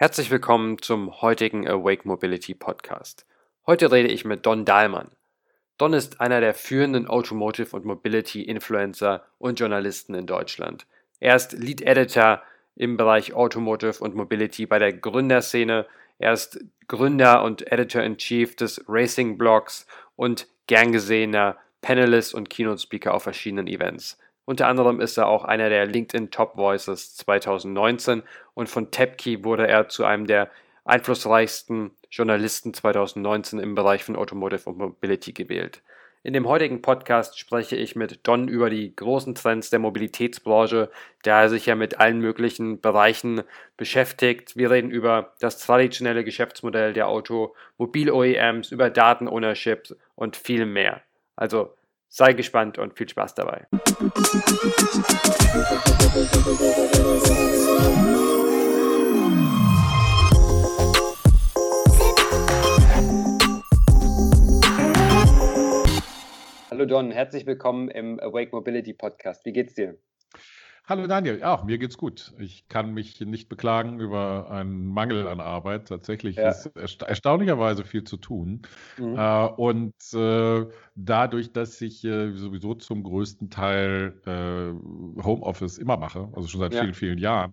[0.00, 3.26] Herzlich willkommen zum heutigen Awake Mobility Podcast.
[3.66, 5.08] Heute rede ich mit Don Dahlmann.
[5.76, 10.86] Don ist einer der führenden Automotive und Mobility Influencer und Journalisten in Deutschland.
[11.18, 12.40] Er ist Lead Editor
[12.76, 15.84] im Bereich Automotive und Mobility bei der Gründerszene.
[16.20, 19.84] Er ist Gründer und Editor in Chief des Racing Blogs
[20.14, 24.16] und gern gesehener Panelist und Keynote Speaker auf verschiedenen Events.
[24.48, 28.22] Unter anderem ist er auch einer der LinkedIn Top Voices 2019
[28.54, 30.50] und von Tapkey wurde er zu einem der
[30.86, 35.82] einflussreichsten Journalisten 2019 im Bereich von Automotive und Mobility gewählt.
[36.22, 40.90] In dem heutigen Podcast spreche ich mit Don über die großen Trends der Mobilitätsbranche,
[41.24, 43.42] da er sich ja mit allen möglichen Bereichen
[43.76, 44.56] beschäftigt.
[44.56, 51.02] Wir reden über das traditionelle Geschäftsmodell der Automobil-OEMs, über Daten-Ownership und viel mehr.
[51.36, 51.74] Also
[52.08, 53.66] sei gespannt und viel Spaß dabei.
[66.70, 69.44] Hallo Don, herzlich willkommen im Awake Mobility Podcast.
[69.44, 69.98] Wie geht's dir?
[70.88, 72.32] Hallo Daniel, ja, mir geht's gut.
[72.38, 75.88] Ich kann mich nicht beklagen über einen Mangel an Arbeit.
[75.88, 76.48] Tatsächlich ja.
[76.48, 78.62] ist ersta erstaunlicherweise viel zu tun.
[78.96, 79.18] Mhm.
[79.18, 86.30] Äh, und äh, dadurch, dass ich äh, sowieso zum größten Teil äh, Homeoffice immer mache,
[86.32, 86.80] also schon seit ja.
[86.80, 87.52] vielen, vielen Jahren,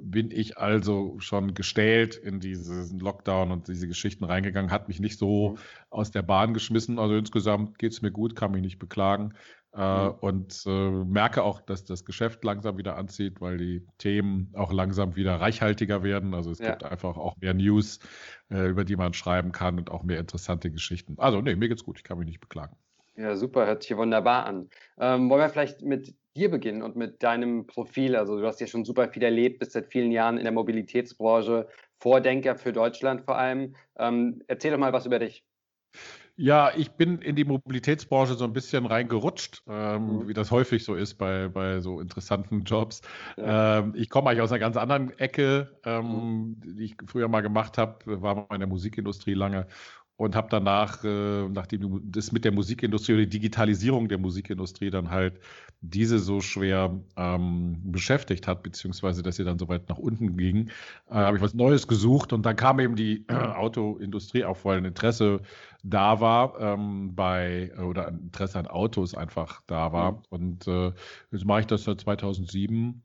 [0.00, 5.18] bin ich also schon gestellt in diesen Lockdown und diese Geschichten reingegangen, hat mich nicht
[5.18, 5.58] so mhm.
[5.90, 6.98] aus der Bahn geschmissen.
[6.98, 9.34] Also insgesamt geht's mir gut, kann mich nicht beklagen.
[9.74, 10.14] Äh, mhm.
[10.20, 15.16] und äh, merke auch, dass das Geschäft langsam wieder anzieht, weil die Themen auch langsam
[15.16, 16.34] wieder reichhaltiger werden.
[16.34, 16.70] Also es ja.
[16.70, 17.98] gibt einfach auch mehr News,
[18.50, 21.14] äh, über die man schreiben kann und auch mehr interessante Geschichten.
[21.16, 22.76] Also nee, mir geht's gut, ich kann mich nicht beklagen.
[23.16, 24.68] Ja, super, hört sich wunderbar an.
[24.98, 28.14] Ähm, wollen wir vielleicht mit dir beginnen und mit deinem Profil?
[28.16, 31.66] Also du hast ja schon super viel erlebt, bist seit vielen Jahren in der Mobilitätsbranche,
[31.98, 33.74] Vordenker für Deutschland vor allem.
[33.98, 35.44] Ähm, erzähl doch mal was über dich.
[36.36, 40.28] Ja, ich bin in die Mobilitätsbranche so ein bisschen reingerutscht, ähm, mhm.
[40.28, 43.02] wie das häufig so ist bei, bei so interessanten Jobs.
[43.36, 43.80] Ja.
[43.80, 46.60] Ähm, ich komme eigentlich aus einer ganz anderen Ecke, ähm, mhm.
[46.76, 49.66] die ich früher mal gemacht habe, war mal in der Musikindustrie lange
[50.22, 55.10] und habe danach, äh, nachdem das mit der Musikindustrie oder die Digitalisierung der Musikindustrie dann
[55.10, 55.40] halt
[55.80, 60.68] diese so schwer ähm, beschäftigt hat, beziehungsweise dass sie dann so weit nach unten ging,
[61.10, 64.78] äh, habe ich was Neues gesucht und dann kam eben die äh, Autoindustrie auch, weil
[64.78, 65.40] ein Interesse
[65.82, 70.12] da war ähm, bei, oder ein Interesse an Autos einfach da war.
[70.12, 70.18] Mhm.
[70.30, 70.92] Und äh,
[71.32, 73.02] jetzt mache ich das seit 2007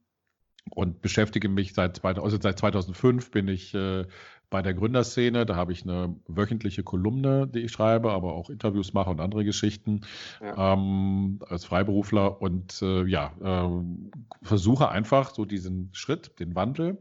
[0.69, 4.05] und beschäftige mich seit, also seit 2005 bin ich äh,
[4.49, 5.45] bei der Gründerszene.
[5.45, 9.43] Da habe ich eine wöchentliche Kolumne, die ich schreibe, aber auch Interviews mache und andere
[9.43, 10.01] Geschichten
[10.41, 10.73] ja.
[10.73, 16.97] ähm, als Freiberufler und äh, ja, äh, versuche einfach so diesen Schritt, den Wandel,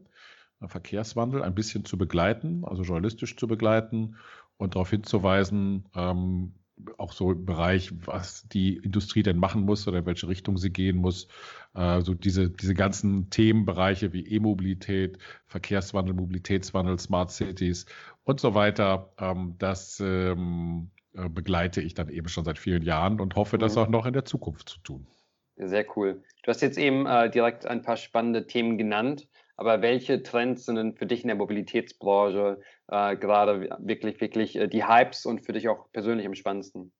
[0.61, 4.17] den Verkehrswandel ein bisschen zu begleiten, also journalistisch zu begleiten
[4.56, 6.55] und darauf hinzuweisen, ähm,
[6.98, 10.70] auch so im Bereich, was die Industrie denn machen muss oder in welche Richtung sie
[10.70, 11.28] gehen muss.
[11.75, 17.87] Äh, so diese, diese ganzen Themenbereiche wie E-Mobilität, Verkehrswandel, Mobilitätswandel, Smart Cities
[18.25, 23.20] und so weiter, ähm, das ähm, äh, begleite ich dann eben schon seit vielen Jahren
[23.20, 23.82] und hoffe, das mhm.
[23.82, 25.06] auch noch in der Zukunft zu tun.
[25.56, 26.22] Sehr cool.
[26.43, 29.26] Du hast jetzt eben äh, direkt ein paar spannende Themen genannt.
[29.56, 34.69] Aber welche Trends sind denn für dich in der Mobilitätsbranche äh, gerade wirklich, wirklich äh,
[34.69, 36.93] die Hypes und für dich auch persönlich am spannendsten?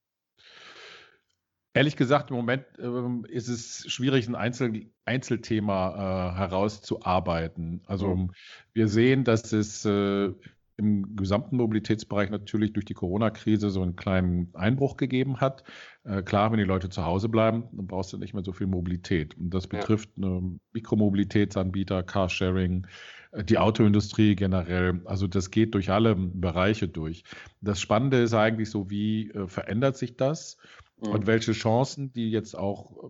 [1.75, 7.83] Ehrlich gesagt, im Moment ähm, ist es schwierig, ein Einzel Einzelthema äh, herauszuarbeiten.
[7.87, 8.33] Also mhm.
[8.73, 10.33] wir sehen, dass es äh,
[10.77, 15.65] im gesamten Mobilitätsbereich natürlich durch die Corona-Krise so einen kleinen Einbruch gegeben hat.
[16.05, 18.67] Äh, klar, wenn die Leute zu Hause bleiben, dann brauchst du nicht mehr so viel
[18.67, 19.37] Mobilität.
[19.39, 20.41] Und das betrifft ja.
[20.73, 22.87] Mikromobilitätsanbieter, Carsharing,
[23.33, 25.01] äh, die Autoindustrie generell.
[25.07, 27.25] Also das geht durch alle Bereiche durch.
[27.63, 30.59] Das Spannende ist eigentlich so, wie äh, verändert sich das?
[31.01, 31.09] Mhm.
[31.09, 33.09] Und welche Chancen, die jetzt auch äh,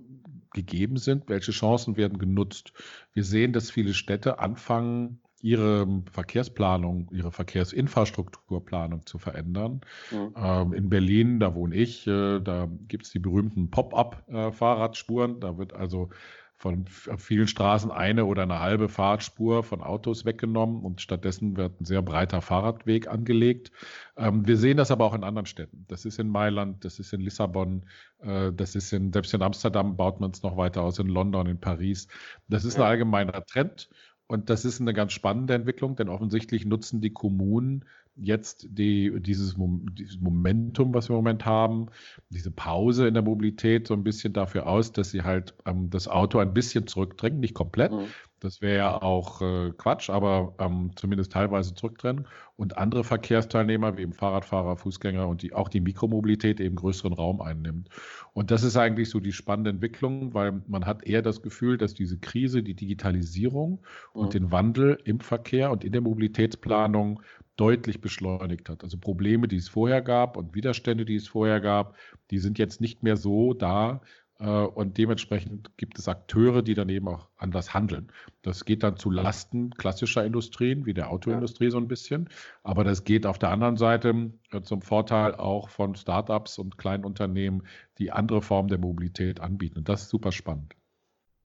[0.52, 2.72] gegeben sind, welche Chancen werden genutzt?
[3.12, 9.80] Wir sehen, dass viele Städte anfangen, ihre Verkehrsplanung, ihre Verkehrsinfrastrukturplanung zu verändern.
[10.10, 10.34] Mhm.
[10.36, 15.38] Ähm, in Berlin, da wohne ich, äh, da gibt es die berühmten Pop-up-Fahrradspuren.
[15.38, 16.10] Da wird also
[16.58, 21.84] von vielen Straßen eine oder eine halbe Fahrradspur von Autos weggenommen und stattdessen wird ein
[21.84, 23.70] sehr breiter Fahrradweg angelegt.
[24.16, 25.84] Ähm, wir sehen das aber auch in anderen Städten.
[25.86, 27.84] Das ist in Mailand, das ist in Lissabon,
[28.20, 31.46] äh, das ist in, selbst in Amsterdam baut man es noch weiter aus, in London,
[31.46, 32.08] in Paris.
[32.48, 33.90] Das ist ein allgemeiner Trend
[34.28, 37.84] und das ist eine ganz spannende Entwicklung, denn offensichtlich nutzen die Kommunen
[38.16, 39.56] jetzt die, dieses,
[39.92, 41.86] dieses, Momentum, was wir im Moment haben,
[42.30, 46.08] diese Pause in der Mobilität so ein bisschen dafür aus, dass sie halt ähm, das
[46.08, 47.92] Auto ein bisschen zurückdrängen, nicht komplett.
[47.92, 48.06] Mhm.
[48.40, 52.26] Das wäre ja auch äh, Quatsch, aber ähm, zumindest teilweise zurückdrängen.
[52.56, 57.40] Und andere Verkehrsteilnehmer wie eben Fahrradfahrer, Fußgänger und die, auch die Mikromobilität eben größeren Raum
[57.40, 57.88] einnimmt.
[58.34, 61.94] Und das ist eigentlich so die spannende Entwicklung, weil man hat eher das Gefühl, dass
[61.94, 63.80] diese Krise, die Digitalisierung
[64.14, 64.20] mhm.
[64.20, 67.22] und den Wandel im Verkehr und in der Mobilitätsplanung
[67.56, 68.84] deutlich beschleunigt hat.
[68.84, 71.96] Also Probleme, die es vorher gab und Widerstände, die es vorher gab,
[72.30, 74.00] die sind jetzt nicht mehr so da.
[74.38, 78.12] Äh, und dementsprechend gibt es Akteure, die dann eben auch anders handeln.
[78.42, 81.70] Das geht dann zu Lasten klassischer Industrien, wie der Autoindustrie ja.
[81.70, 82.28] so ein bisschen.
[82.62, 87.04] Aber das geht auf der anderen Seite äh, zum Vorteil auch von Startups und kleinen
[87.04, 87.62] Unternehmen,
[87.98, 89.78] die andere Formen der Mobilität anbieten.
[89.78, 90.74] Und das ist super spannend.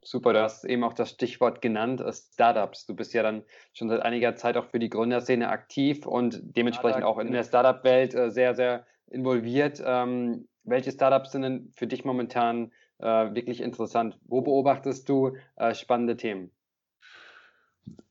[0.03, 2.86] Super, du hast eben auch das Stichwort genannt, äh, Startups.
[2.86, 3.44] Du bist ja dann
[3.74, 8.15] schon seit einiger Zeit auch für die Gründerszene aktiv und dementsprechend auch in der Startup-Welt
[8.15, 9.81] äh, sehr, sehr involviert.
[9.86, 14.18] Ähm, welche Startups sind denn für dich momentan äh, wirklich interessant?
[14.25, 15.36] Wo beobachtest du
[15.74, 16.51] spannende Themen?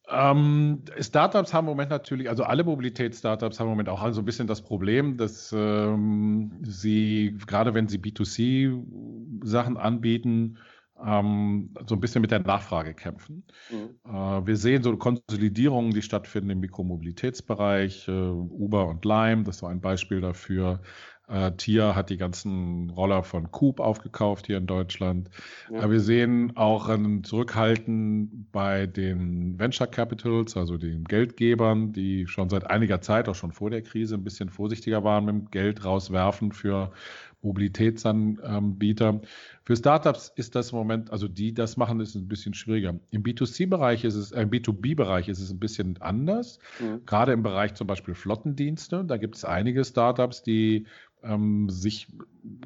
[0.09, 4.25] Ähm, Startups haben im Moment natürlich, also alle Mobilitätsstartups haben im Moment auch so ein
[4.25, 10.59] bisschen das Problem, dass ähm, sie, gerade wenn sie B2C-Sachen anbieten,
[11.05, 13.45] ähm, so ein bisschen mit der Nachfrage kämpfen.
[13.71, 14.11] Mhm.
[14.11, 18.09] Äh, wir sehen so Konsolidierungen, die stattfinden im Mikromobilitätsbereich.
[18.09, 20.81] Äh, Uber und Lime, das war ein Beispiel dafür.
[21.31, 25.31] Äh, Tia hat die ganzen Roller von Coop aufgekauft hier in Deutschland.
[25.73, 25.89] Ja.
[25.89, 32.69] wir sehen auch ein Zurückhalten bei den Venture Capitals, also den Geldgebern, die schon seit
[32.69, 36.51] einiger Zeit, auch schon vor der Krise, ein bisschen vorsichtiger waren mit dem Geld rauswerfen
[36.51, 36.91] für
[37.43, 39.21] Mobilitätsanbieter.
[39.71, 42.99] Für Startups ist das im Moment, also die das machen, ist ein bisschen schwieriger.
[43.13, 46.59] Im B2C-Bereich ist es, äh, im B2B-Bereich ist es ein bisschen anders.
[46.81, 47.07] Mhm.
[47.07, 49.05] Gerade im Bereich zum Beispiel Flottendienste.
[49.05, 50.89] Da gibt es einige Startups, die
[51.23, 52.09] ähm, sich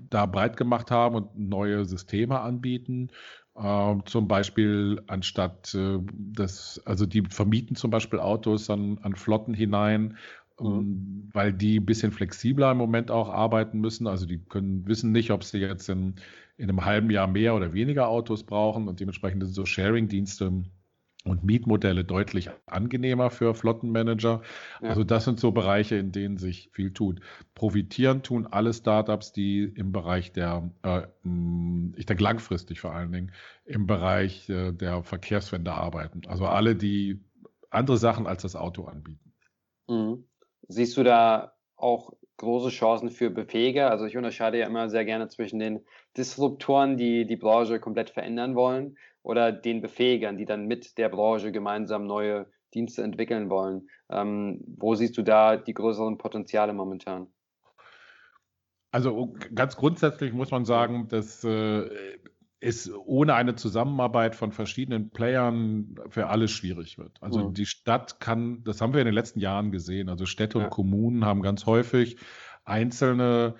[0.09, 3.11] da breit gemacht haben und neue Systeme anbieten.
[3.55, 9.53] Ähm, zum Beispiel anstatt äh, das, also die vermieten zum Beispiel Autos an, an Flotten
[9.53, 10.17] hinein
[10.61, 10.67] Mhm.
[10.67, 14.07] Ähm, weil die ein bisschen flexibler im Moment auch arbeiten müssen.
[14.07, 16.15] Also die können wissen nicht, ob sie jetzt in,
[16.57, 20.65] in einem halben Jahr mehr oder weniger Autos brauchen und dementsprechend sind so Sharing-Dienste
[21.25, 24.43] und Mietmodelle deutlich angenehmer für Flottenmanager.
[24.83, 24.89] Ja.
[24.89, 27.21] Also das sind so Bereiche, in denen sich viel tut.
[27.55, 31.03] Profitieren tun alle Startups, die im Bereich der, äh,
[31.97, 33.33] ich denke langfristig vor allen Dingen,
[33.65, 36.23] im Bereich äh, der Verkehrswende arbeiten.
[36.27, 37.25] Also alle, die
[37.71, 39.33] andere Sachen als das Auto anbieten.
[39.89, 40.25] Mhm.
[40.69, 43.91] Siehst du da auch große Chancen für Befähiger?
[43.91, 45.81] Also ich unterscheide ja immer sehr gerne zwischen den
[46.17, 51.51] Disruptoren, die die Branche komplett verändern wollen, oder den Befähigern, die dann mit der Branche
[51.51, 53.89] gemeinsam neue Dienste entwickeln wollen.
[54.11, 57.29] Ähm, wo siehst du da die größeren Potenziale momentan?
[58.91, 61.89] Also ganz grundsätzlich muss man sagen, dass äh,
[62.61, 67.23] es ohne eine Zusammenarbeit von verschiedenen Playern für alles schwierig wird.
[67.23, 67.55] Also mhm.
[67.55, 70.65] die Stadt kann, das haben wir in den letzten Jahren gesehen, also Städte ja.
[70.65, 72.17] und Kommunen haben ganz häufig
[72.65, 73.55] einzelne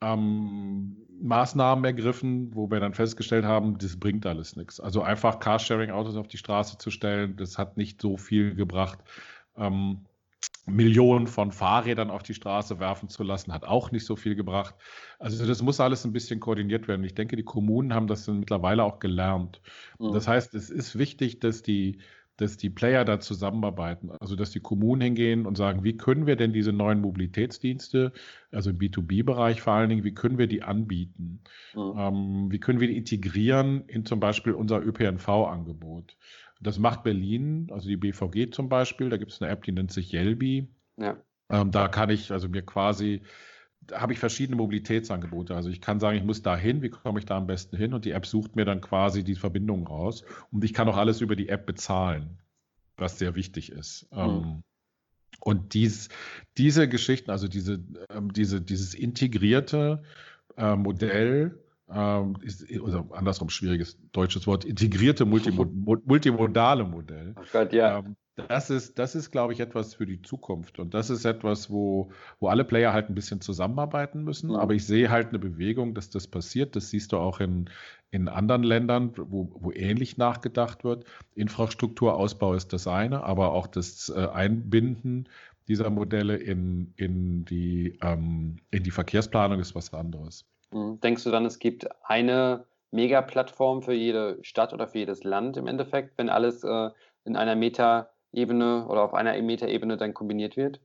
[0.00, 4.80] ähm, Maßnahmen ergriffen, wo wir dann festgestellt haben, das bringt alles nichts.
[4.80, 8.98] Also einfach Carsharing-Autos auf die Straße zu stellen, das hat nicht so viel gebracht.
[9.56, 10.06] Ähm,
[10.70, 14.74] Millionen von Fahrrädern auf die Straße werfen zu lassen, hat auch nicht so viel gebracht.
[15.18, 17.04] Also das muss alles ein bisschen koordiniert werden.
[17.04, 19.60] Ich denke, die Kommunen haben das mittlerweile auch gelernt.
[19.98, 20.12] Mhm.
[20.12, 21.98] Das heißt, es ist wichtig, dass die,
[22.36, 24.10] dass die Player da zusammenarbeiten.
[24.20, 28.12] Also dass die Kommunen hingehen und sagen, wie können wir denn diese neuen Mobilitätsdienste,
[28.50, 31.40] also im B2B-Bereich vor allen Dingen, wie können wir die anbieten?
[31.74, 31.94] Mhm.
[31.96, 36.16] Ähm, wie können wir die integrieren in zum Beispiel unser ÖPNV-Angebot?
[36.60, 39.08] Das macht Berlin, also die BVG zum Beispiel.
[39.08, 40.68] Da gibt es eine App, die nennt sich Yelby.
[40.98, 41.16] Ja.
[41.48, 43.22] Ähm, da kann ich also mir quasi,
[43.92, 45.54] habe ich verschiedene Mobilitätsangebote.
[45.54, 47.94] Also ich kann sagen, ich muss da hin, wie komme ich da am besten hin?
[47.94, 50.24] Und die App sucht mir dann quasi die Verbindung raus.
[50.50, 52.38] Und ich kann auch alles über die App bezahlen,
[52.96, 54.08] was sehr wichtig ist.
[54.14, 54.62] Mhm.
[55.40, 56.10] Und dies,
[56.58, 60.02] diese Geschichten, also diese, ähm, diese, dieses integrierte
[60.56, 61.58] äh, Modell,
[61.92, 65.68] ähm, ist, oder andersrum schwieriges deutsches Wort, integrierte Multimod
[66.06, 67.34] multimodale Modell.
[67.38, 67.98] Oh Gott, ja.
[67.98, 68.16] Ähm,
[68.48, 70.78] das ist, das ist, glaube ich, etwas für die Zukunft.
[70.78, 74.50] Und das ist etwas, wo, wo alle Player halt ein bisschen zusammenarbeiten müssen.
[74.50, 74.56] Mhm.
[74.56, 76.76] Aber ich sehe halt eine Bewegung, dass das passiert.
[76.76, 77.68] Das siehst du auch in,
[78.10, 81.04] in anderen Ländern, wo, wo ähnlich nachgedacht wird.
[81.34, 85.28] Infrastrukturausbau ist das eine, aber auch das äh, Einbinden
[85.68, 90.44] dieser Modelle in, in, die, ähm, in die Verkehrsplanung ist was anderes.
[90.72, 91.00] Mhm.
[91.00, 95.66] Denkst du dann, es gibt eine Mega-Plattform für jede Stadt oder für jedes Land im
[95.66, 96.90] Endeffekt, wenn alles äh,
[97.24, 100.80] in einer Metaebene oder auf einer Metaebene dann kombiniert wird?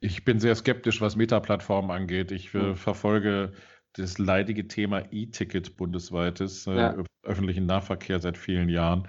[0.00, 2.32] Ich bin sehr skeptisch, was Meta-Plattformen angeht.
[2.32, 2.76] Ich äh, hm.
[2.76, 3.52] verfolge
[3.94, 6.96] das leidige Thema E-Ticket bundesweites äh, ja.
[7.24, 9.06] öffentlichen Nahverkehr seit vielen Jahren.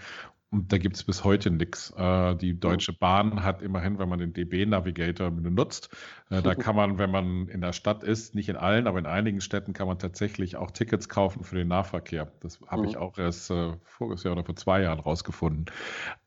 [0.53, 1.91] Und da gibt es bis heute nichts.
[1.97, 5.89] Äh, die Deutsche Bahn hat immerhin, wenn man den DB-Navigator benutzt,
[6.29, 9.07] äh, da kann man, wenn man in der Stadt ist, nicht in allen, aber in
[9.07, 12.31] einigen Städten kann man tatsächlich auch Tickets kaufen für den Nahverkehr.
[12.41, 12.87] Das habe mhm.
[12.87, 15.65] ich auch erst äh, voriges Jahr oder vor zwei Jahren rausgefunden.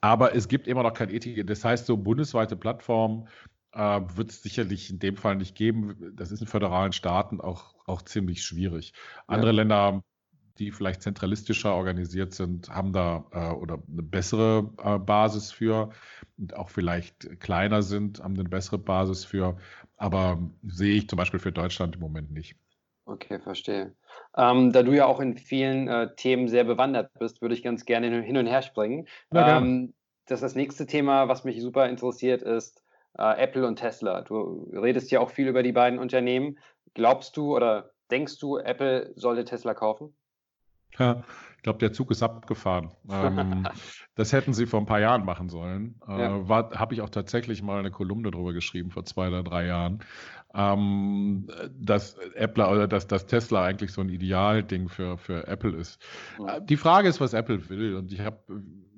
[0.00, 1.48] Aber es gibt immer noch kein E-Ticket.
[1.48, 3.28] Das heißt, so bundesweite Plattformen
[3.74, 6.14] äh, wird es sicherlich in dem Fall nicht geben.
[6.16, 8.92] Das ist in föderalen Staaten auch, auch ziemlich schwierig.
[9.28, 9.56] Andere ja.
[9.58, 10.02] Länder
[10.58, 15.90] die vielleicht zentralistischer organisiert sind, haben da äh, oder eine bessere äh, Basis für
[16.38, 19.56] und auch vielleicht kleiner sind, haben eine bessere Basis für.
[19.96, 22.56] Aber sehe ich zum Beispiel für Deutschland im Moment nicht.
[23.06, 23.94] Okay, verstehe.
[24.36, 27.84] Ähm, da du ja auch in vielen äh, Themen sehr bewandert bist, würde ich ganz
[27.84, 29.06] gerne hin und her springen.
[29.32, 29.94] Ja, ähm,
[30.26, 32.82] das, das nächste Thema, was mich super interessiert, ist
[33.16, 34.22] äh, Apple und Tesla.
[34.22, 36.58] Du redest ja auch viel über die beiden Unternehmen.
[36.94, 40.16] Glaubst du oder denkst du, Apple sollte Tesla kaufen?
[40.98, 41.22] Ja,
[41.56, 42.90] ich glaube, der Zug ist abgefahren.
[43.10, 43.66] Ähm,
[44.14, 45.96] das hätten sie vor ein paar Jahren machen sollen.
[46.06, 46.48] Äh, ja.
[46.48, 50.00] Habe ich auch tatsächlich mal eine Kolumne darüber geschrieben, vor zwei oder drei Jahren,
[50.54, 51.48] ähm,
[51.78, 56.00] dass Apple oder dass, dass Tesla eigentlich so ein Idealding für, für Apple ist.
[56.38, 56.56] Ja.
[56.56, 57.96] Äh, die Frage ist, was Apple will.
[57.96, 58.38] Und ich habe,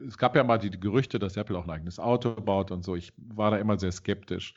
[0.06, 2.84] es gab ja mal die, die Gerüchte, dass Apple auch ein eigenes Auto baut und
[2.84, 2.94] so.
[2.94, 4.54] Ich war da immer sehr skeptisch.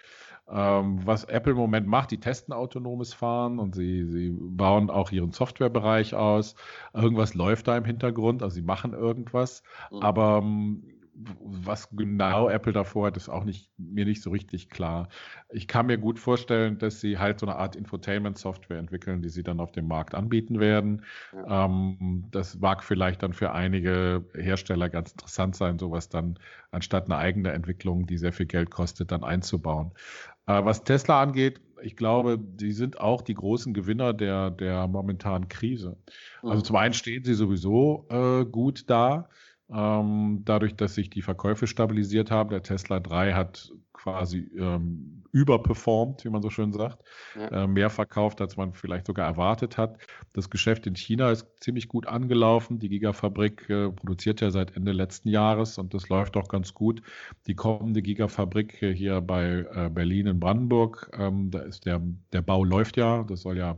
[0.53, 5.11] Ähm, was Apple im Moment macht, die testen autonomes Fahren und sie, sie bauen auch
[5.11, 6.55] ihren Softwarebereich aus.
[6.93, 9.63] Irgendwas läuft da im Hintergrund, also sie machen irgendwas.
[9.91, 9.99] Mhm.
[10.01, 15.09] Aber ähm, was genau Apple davor hat, ist auch nicht, mir nicht so richtig klar.
[15.49, 19.43] Ich kann mir gut vorstellen, dass sie halt so eine Art Infotainment-Software entwickeln, die sie
[19.43, 21.03] dann auf dem Markt anbieten werden.
[21.33, 21.65] Ja.
[21.65, 26.39] Ähm, das mag vielleicht dann für einige Hersteller ganz interessant sein, sowas dann
[26.71, 29.91] anstatt eine eigene Entwicklung, die sehr viel Geld kostet, dann einzubauen.
[30.47, 35.49] Äh, was Tesla angeht, ich glaube, die sind auch die großen Gewinner der, der momentanen
[35.49, 35.97] Krise.
[36.41, 36.63] Also mhm.
[36.63, 39.29] zum einen stehen sie sowieso äh, gut da.
[39.73, 46.25] Ähm, dadurch, dass sich die Verkäufe stabilisiert haben, der Tesla 3 hat quasi ähm, überperformt,
[46.25, 47.03] wie man so schön sagt,
[47.35, 47.63] ja.
[47.63, 49.97] äh, mehr verkauft, als man vielleicht sogar erwartet hat.
[50.33, 52.79] Das Geschäft in China ist ziemlich gut angelaufen.
[52.79, 57.01] Die Gigafabrik äh, produziert ja seit Ende letzten Jahres und das läuft auch ganz gut.
[57.47, 62.01] Die kommende Gigafabrik äh, hier bei äh, Berlin in Brandenburg, ähm, da ist der,
[62.33, 63.77] der Bau läuft ja, das soll ja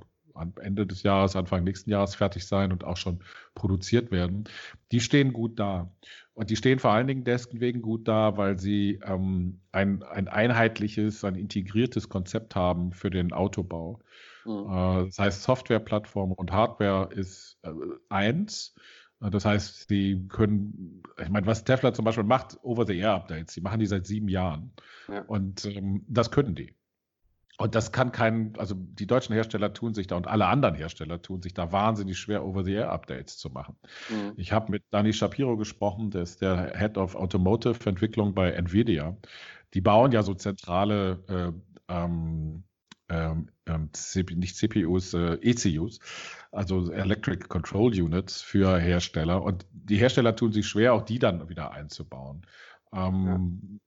[0.62, 3.20] Ende des Jahres, Anfang nächsten Jahres fertig sein und auch schon
[3.56, 4.46] produziert werden,
[4.92, 5.92] die stehen gut da.
[6.34, 11.24] Und die stehen vor allen Dingen deswegen gut da, weil sie ähm, ein, ein einheitliches,
[11.24, 14.00] ein integriertes Konzept haben für den Autobau.
[14.46, 14.66] Mhm.
[14.70, 17.72] Äh, das heißt, Softwareplattform und Hardware ist äh,
[18.10, 18.76] eins.
[19.20, 23.86] Das heißt, sie können, ich meine, was Tesla zum Beispiel macht, Over-the-Air-Updates, die machen die
[23.86, 24.74] seit sieben Jahren.
[25.08, 25.22] Ja.
[25.22, 26.74] Und ähm, das können die.
[27.58, 31.22] Und das kann kein, also die deutschen Hersteller tun sich da und alle anderen Hersteller
[31.22, 33.76] tun sich da wahnsinnig schwer, Over-the-Air-Updates zu machen.
[34.10, 34.34] Mhm.
[34.38, 39.16] Ich habe mit Dani Shapiro gesprochen, der ist der Head of Automotive Entwicklung bei Nvidia.
[39.76, 41.24] Die bauen ja so zentrale,
[41.88, 42.64] äh, ähm,
[43.10, 43.90] ähm, ähm
[44.36, 46.00] nicht CPUs, äh, ECUs,
[46.52, 49.44] also Electric Control Units für Hersteller.
[49.44, 52.48] Und die Hersteller tun sich schwer, auch die dann wieder einzubauen.
[52.92, 53.80] Ähm,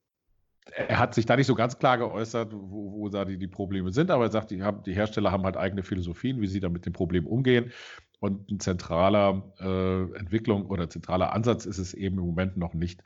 [0.75, 3.92] er hat sich da nicht so ganz klar geäußert, wo, wo da die, die Probleme
[3.92, 6.68] sind, aber er sagt, die, haben, die Hersteller haben halt eigene Philosophien, wie sie da
[6.68, 7.73] mit dem Problem umgehen.
[8.18, 13.02] Und ein zentraler äh, Entwicklung oder zentraler Ansatz ist es eben im Moment noch nicht.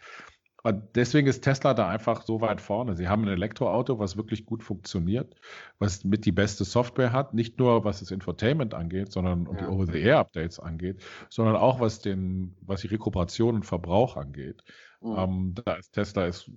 [0.62, 2.94] Und deswegen ist Tesla da einfach so weit vorne.
[2.94, 5.34] Sie haben ein Elektroauto, was wirklich gut funktioniert,
[5.78, 9.58] was mit die beste Software hat, nicht nur was das Infotainment angeht, sondern ja.
[9.58, 14.62] die Over-the-Air-Updates angeht, sondern auch was den, was die Rekuperation und Verbrauch angeht.
[15.00, 15.14] Mhm.
[15.16, 16.50] Ähm, da ist Tesla ist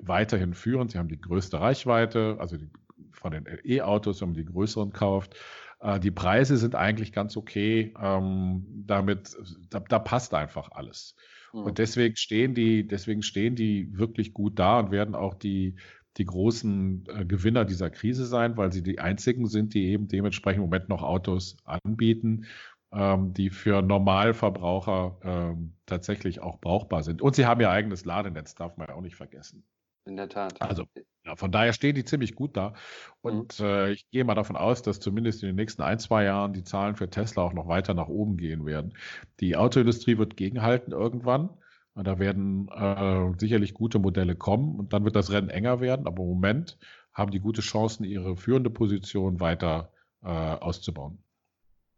[0.00, 0.92] weiterhin führend.
[0.92, 2.70] Sie haben die größte Reichweite, also die,
[3.12, 5.36] von den E-Autos, wenn man die größeren kauft.
[5.80, 7.94] Äh, die Preise sind eigentlich ganz okay.
[8.00, 9.36] Ähm, damit,
[9.70, 11.14] da, da, passt einfach alles.
[11.52, 11.62] Mhm.
[11.64, 15.76] Und deswegen stehen die, deswegen stehen die wirklich gut da und werden auch die,
[16.16, 20.58] die großen äh, Gewinner dieser Krise sein, weil sie die einzigen sind, die eben dementsprechend
[20.58, 22.46] im Moment noch Autos anbieten,
[22.92, 27.22] ähm, die für Normalverbraucher ähm, tatsächlich auch brauchbar sind.
[27.22, 29.62] Und sie haben ihr eigenes Ladenetz, darf man ja auch nicht vergessen.
[30.08, 30.60] In der Tat.
[30.62, 30.84] Also
[31.26, 32.72] ja, von daher stehen die ziemlich gut da.
[33.20, 33.66] Und mhm.
[33.66, 36.64] äh, ich gehe mal davon aus, dass zumindest in den nächsten ein, zwei Jahren die
[36.64, 38.94] Zahlen für Tesla auch noch weiter nach oben gehen werden.
[39.40, 41.50] Die Autoindustrie wird gegenhalten irgendwann.
[41.92, 46.06] Und da werden äh, sicherlich gute Modelle kommen und dann wird das Rennen enger werden.
[46.06, 46.78] Aber im Moment
[47.12, 49.90] haben die gute Chancen, ihre führende Position weiter
[50.22, 51.18] äh, auszubauen.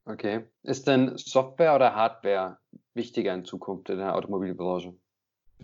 [0.07, 0.47] Okay.
[0.63, 2.59] Ist denn Software oder Hardware
[2.95, 4.95] wichtiger in Zukunft in der Automobilbranche?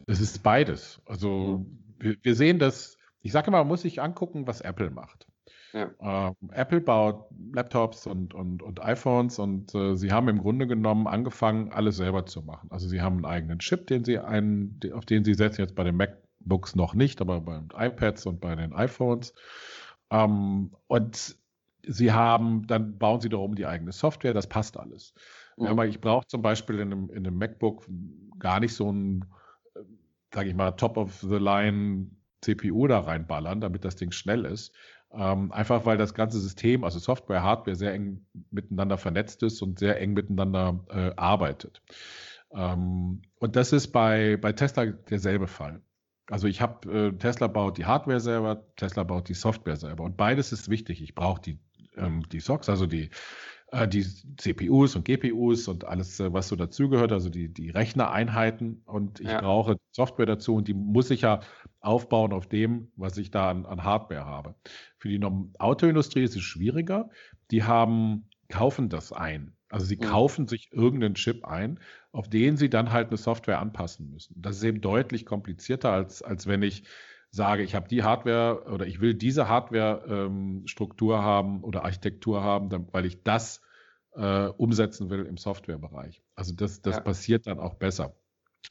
[0.07, 1.00] Es ist beides.
[1.07, 1.86] Also mhm.
[1.99, 5.26] Wir, sehen das, ich sage immer, man muss sich angucken, was Apple macht.
[5.73, 5.91] Ja.
[6.00, 11.07] Ähm, Apple baut Laptops und, und, und iPhones und äh, sie haben im Grunde genommen
[11.07, 12.71] angefangen, alles selber zu machen.
[12.71, 15.85] Also sie haben einen eigenen Chip, den sie einen, auf den sie setzen, jetzt bei
[15.85, 19.35] den MacBooks noch nicht, aber bei den iPads und bei den iPhones.
[20.11, 21.37] Ähm, und
[21.87, 25.15] sie haben, dann bauen sie darum die eigene Software, das passt alles.
[25.57, 25.67] Mhm.
[25.67, 27.87] Aber ich brauche zum Beispiel in einem, in einem MacBook
[28.38, 29.46] gar nicht so ein, äh,
[30.37, 32.11] sage ich mal, Top-of-the-Line
[32.43, 34.75] CPU da reinballern, damit das Ding schnell ist,
[35.11, 39.78] ähm, einfach weil das ganze System, also Software, Hardware, sehr eng miteinander vernetzt ist und
[39.78, 41.81] sehr eng miteinander äh, arbeitet.
[42.52, 45.81] Ähm, und das ist bei, bei Tesla derselbe Fall.
[46.28, 50.05] Also ich habe, äh, Tesla baut die Hardware selber, Tesla baut die Software selber.
[50.05, 51.00] Und beides ist wichtig.
[51.00, 51.59] Ich brauche die,
[51.97, 53.09] ähm, die SOCs, also die,
[53.85, 54.06] die
[54.37, 58.83] CPUs und GPUs und alles, äh, was so dazugehört, also die, die Rechnereinheiten.
[58.87, 59.40] Und ich ja.
[59.40, 61.40] brauche Software dazu und die muss ich ja
[61.80, 64.54] aufbauen auf dem, was ich da an, an Hardware habe.
[64.99, 65.21] Für die
[65.59, 67.11] Autoindustrie ist es schwieriger.
[67.50, 69.52] Die haben, kaufen das ein.
[69.68, 70.02] Also sie mhm.
[70.02, 71.80] kaufen sich irgendeinen Chip ein,
[72.12, 74.40] auf den sie dann halt eine Software anpassen müssen.
[74.40, 76.85] Das ist eben deutlich komplizierter, als, als wenn ich
[77.30, 82.71] sage, ich habe die Hardware oder ich will diese Hardware-Struktur ähm, haben oder Architektur haben,
[82.92, 83.61] weil ich das
[84.17, 86.23] äh, umsetzen will im Softwarebereich.
[86.35, 87.01] Also das, das ja.
[87.03, 88.15] passiert dann auch besser.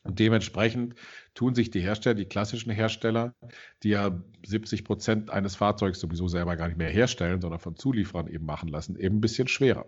[0.04, 0.96] Und dementsprechend
[1.34, 3.34] tun sich die Hersteller, die klassischen Hersteller,
[3.82, 8.28] die ja 70 Prozent eines Fahrzeugs sowieso selber gar nicht mehr herstellen, sondern von Zulieferern
[8.28, 9.86] eben machen lassen, eben ein bisschen schwerer.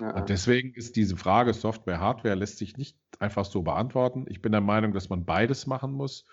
[0.00, 0.16] Ja.
[0.16, 4.26] Und deswegen ist diese Frage Software, Hardware lässt sich nicht einfach so beantworten.
[4.28, 6.26] Ich bin der Meinung, dass man beides machen muss.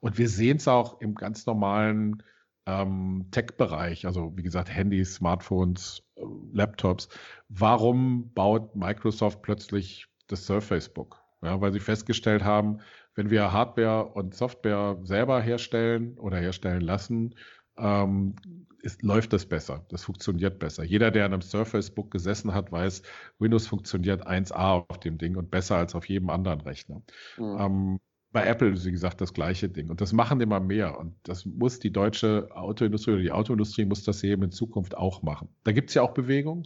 [0.00, 2.22] Und wir sehen es auch im ganz normalen
[2.68, 6.22] ähm, Tech-Bereich, also wie gesagt, Handys, Smartphones, äh,
[6.52, 7.08] Laptops.
[7.48, 11.22] Warum baut Microsoft plötzlich das Surface Book?
[11.40, 12.80] Ja, weil sie festgestellt haben,
[13.14, 17.34] wenn wir Hardware und Software selber herstellen oder herstellen lassen,
[17.78, 18.36] ähm,
[18.82, 19.86] ist, läuft das besser.
[19.88, 20.84] Das funktioniert besser.
[20.84, 23.02] Jeder, der an einem Surface Book gesessen hat, weiß,
[23.38, 27.02] Windows funktioniert 1A auf dem Ding und besser als auf jedem anderen Rechner.
[27.38, 27.56] Mhm.
[27.58, 29.90] Ähm, bei Apple wie gesagt, das gleiche Ding.
[29.90, 30.98] Und das machen immer mehr.
[30.98, 35.22] Und das muss die deutsche Autoindustrie oder die Autoindustrie muss das eben in Zukunft auch
[35.22, 35.48] machen.
[35.64, 36.64] Da gibt es ja auch Bewegungen.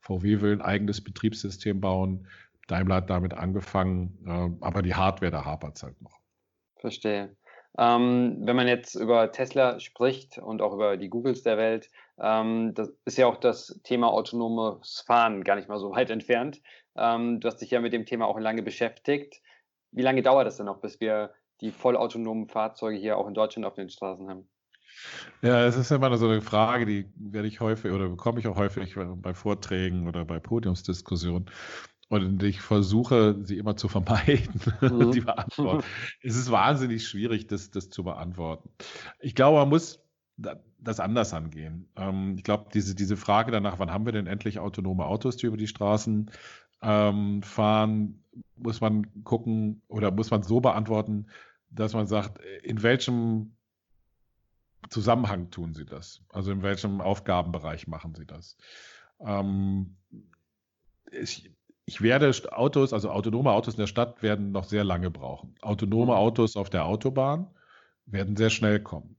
[0.00, 2.26] VW will ein eigenes Betriebssystem bauen.
[2.68, 6.18] Daimler hat damit angefangen, äh, aber die Hardware, da hapert es halt noch.
[6.76, 7.36] Verstehe.
[7.76, 12.72] Ähm, wenn man jetzt über Tesla spricht und auch über die Googles der Welt, ähm,
[12.74, 16.62] das ist ja auch das Thema autonomes Fahren gar nicht mal so weit entfernt.
[16.96, 19.40] Ähm, du hast dich ja mit dem Thema auch lange beschäftigt.
[19.94, 23.64] Wie lange dauert es denn noch, bis wir die vollautonomen Fahrzeuge hier auch in Deutschland
[23.64, 24.48] auf den Straßen haben?
[25.42, 28.56] Ja, es ist immer so eine Frage, die werde ich häufig oder bekomme ich auch
[28.56, 31.50] häufig bei Vorträgen oder bei Podiumsdiskussionen.
[32.08, 35.12] Und ich versuche, sie immer zu vermeiden, mhm.
[35.12, 35.82] die Beantwortung.
[36.22, 38.70] es ist wahnsinnig schwierig, das, das zu beantworten.
[39.20, 40.00] Ich glaube, man muss
[40.36, 41.88] das anders angehen.
[41.96, 45.46] Ähm, ich glaube, diese, diese Frage danach, wann haben wir denn endlich autonome Autos, die
[45.46, 46.30] über die Straßen
[46.84, 48.22] ähm, fahren,
[48.56, 51.26] muss man gucken oder muss man so beantworten,
[51.70, 53.56] dass man sagt, in welchem
[54.90, 56.22] Zusammenhang tun sie das?
[56.28, 58.56] Also in welchem Aufgabenbereich machen sie das?
[59.20, 59.96] Ähm,
[61.10, 61.50] ich,
[61.86, 65.54] ich werde Autos, also autonome Autos in der Stadt werden noch sehr lange brauchen.
[65.60, 66.18] Autonome mhm.
[66.18, 67.48] Autos auf der Autobahn
[68.06, 69.16] werden sehr schnell kommen.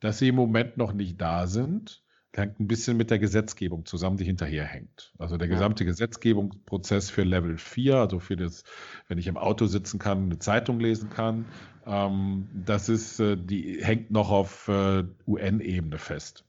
[0.00, 2.02] Dass sie im Moment noch nicht da sind,
[2.34, 5.12] hängt ein bisschen mit der Gesetzgebung zusammen, die hinterherhängt.
[5.18, 5.90] Also der gesamte ja.
[5.90, 8.64] Gesetzgebungsprozess für Level 4, also für das,
[9.08, 11.46] wenn ich im Auto sitzen kann, eine Zeitung lesen kann,
[11.86, 16.44] ähm, das ist, äh, die hängt noch auf äh, UN-Ebene fest.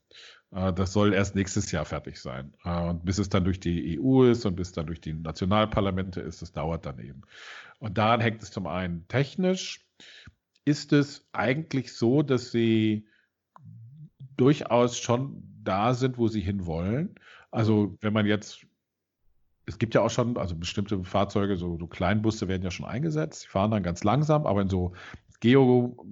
[0.52, 2.54] Äh, das soll erst nächstes Jahr fertig sein.
[2.64, 6.22] Äh, und bis es dann durch die EU ist und bis dann durch die Nationalparlamente
[6.22, 7.22] ist, das dauert dann eben.
[7.80, 9.88] Und daran hängt es zum einen technisch,
[10.64, 13.08] ist es eigentlich so, dass sie
[14.38, 17.16] durchaus schon da sind, wo sie hinwollen.
[17.52, 18.66] Also wenn man jetzt,
[19.66, 23.46] es gibt ja auch schon, also bestimmte Fahrzeuge, so, so Kleinbusse werden ja schon eingesetzt,
[23.46, 24.94] die fahren dann ganz langsam, aber in so
[25.40, 26.06] Geo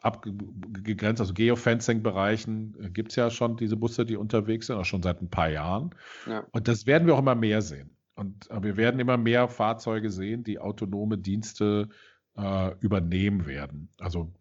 [0.00, 5.02] abgegrenzt, also Geofencing-Bereichen äh, gibt es ja schon diese Busse, die unterwegs sind, auch schon
[5.02, 5.94] seit ein paar Jahren.
[6.26, 6.44] Ja.
[6.52, 7.90] Und das werden wir auch immer mehr sehen.
[8.14, 11.88] Und äh, wir werden immer mehr Fahrzeuge sehen, die autonome Dienste
[12.36, 13.88] äh, übernehmen werden.
[13.98, 14.32] Also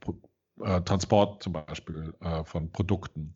[0.62, 3.34] äh, Transport zum Beispiel äh, von Produkten.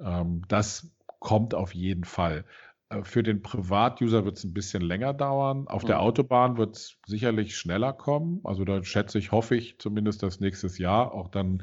[0.00, 2.44] Ähm, das kommt auf jeden Fall.
[2.90, 5.68] Äh, für den Privatuser wird es ein bisschen länger dauern.
[5.68, 5.88] Auf mhm.
[5.88, 8.40] der Autobahn wird es sicherlich schneller kommen.
[8.44, 11.62] Also da schätze ich, hoffe ich zumindest, dass nächstes Jahr auch dann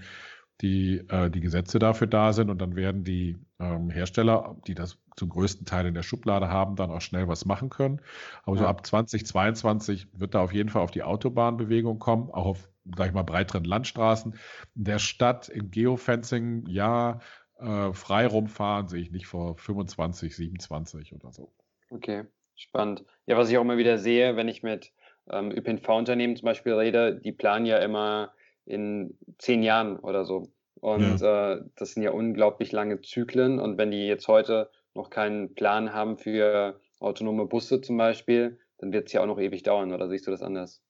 [0.61, 4.97] die, äh, die Gesetze dafür da sind und dann werden die ähm, Hersteller, die das
[5.17, 8.01] zum größten Teil in der Schublade haben, dann auch schnell was machen können.
[8.43, 8.63] Aber ja.
[8.63, 13.07] so ab 2022 wird da auf jeden Fall auf die Autobahnbewegung kommen, auch auf sag
[13.07, 14.35] ich mal, breiteren Landstraßen.
[14.75, 17.19] In der Stadt, in Geofencing, ja,
[17.57, 21.51] äh, frei rumfahren sehe ich nicht vor 25, 27 oder so.
[21.89, 23.05] Okay, spannend.
[23.25, 24.91] Ja, was ich auch immer wieder sehe, wenn ich mit
[25.29, 28.33] ähm, ÖPNV-Unternehmen zum Beispiel rede, die planen ja immer
[28.65, 30.51] in zehn Jahren oder so.
[30.81, 31.53] Und ja.
[31.53, 33.59] äh, das sind ja unglaublich lange Zyklen.
[33.59, 38.91] Und wenn die jetzt heute noch keinen Plan haben für autonome Busse zum Beispiel, dann
[38.91, 39.93] wird es ja auch noch ewig dauern.
[39.93, 40.81] Oder siehst du das anders?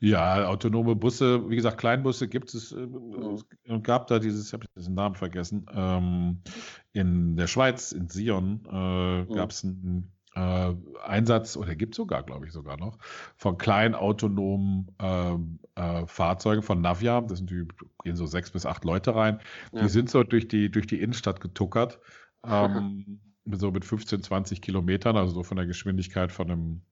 [0.00, 2.72] Ja, autonome Busse, wie gesagt, Kleinbusse gibt es.
[2.72, 3.38] Äh, mhm.
[3.64, 6.40] Es gab da dieses, ich habe diesen Namen vergessen, ähm,
[6.92, 12.46] in der Schweiz, in Sion, äh, gab es einen äh, Einsatz, oder gibt sogar, glaube
[12.46, 12.98] ich, sogar noch,
[13.36, 15.34] von kleinen autonomen äh,
[15.76, 17.20] äh, Fahrzeugen von Navia.
[17.20, 17.66] Das sind die,
[18.02, 19.40] gehen so sechs bis acht Leute rein.
[19.72, 19.82] Ja.
[19.82, 22.00] Die sind so durch die, durch die Innenstadt getuckert.
[22.46, 23.20] Ähm,
[23.52, 26.82] so mit 15, 20 Kilometern, also so von der Geschwindigkeit von einem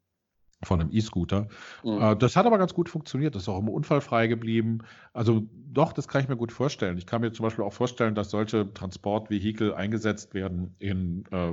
[0.65, 1.49] von einem E-Scooter.
[1.83, 2.01] Mhm.
[2.01, 3.35] Äh, das hat aber ganz gut funktioniert.
[3.35, 4.79] Das ist auch immer unfallfrei geblieben.
[5.13, 6.99] Also doch, das kann ich mir gut vorstellen.
[6.99, 11.53] Ich kann mir zum Beispiel auch vorstellen, dass solche Transportvehikel eingesetzt werden in äh,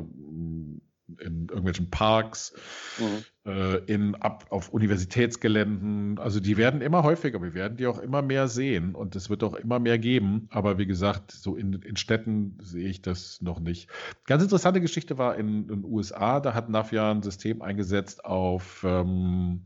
[1.19, 2.53] in irgendwelchen Parks,
[2.99, 3.51] mhm.
[3.51, 6.19] äh, in, ab, auf Universitätsgeländen.
[6.19, 9.43] Also die werden immer häufiger, wir werden die auch immer mehr sehen und es wird
[9.43, 10.47] auch immer mehr geben.
[10.51, 13.89] Aber wie gesagt, so in, in Städten sehe ich das noch nicht.
[14.25, 19.65] Ganz interessante Geschichte war in den USA, da hat Navia ein System eingesetzt auf ähm,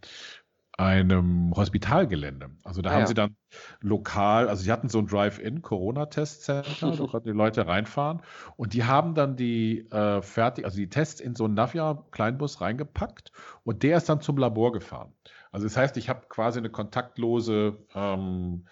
[0.78, 2.50] einem Hospitalgelände.
[2.64, 3.08] Also da ah, haben ja.
[3.08, 3.36] sie dann
[3.82, 8.22] lokal, also sie hatten so ein Drive-In Corona-Test-Center, da konnten die Leute reinfahren
[8.56, 13.32] und die haben dann die äh, fertig, also die Tests in so einen Navia-Kleinbus reingepackt
[13.64, 15.14] und der ist dann zum Labor gefahren.
[15.52, 18.66] Also das heißt, ich habe quasi eine kontaktlose ähm,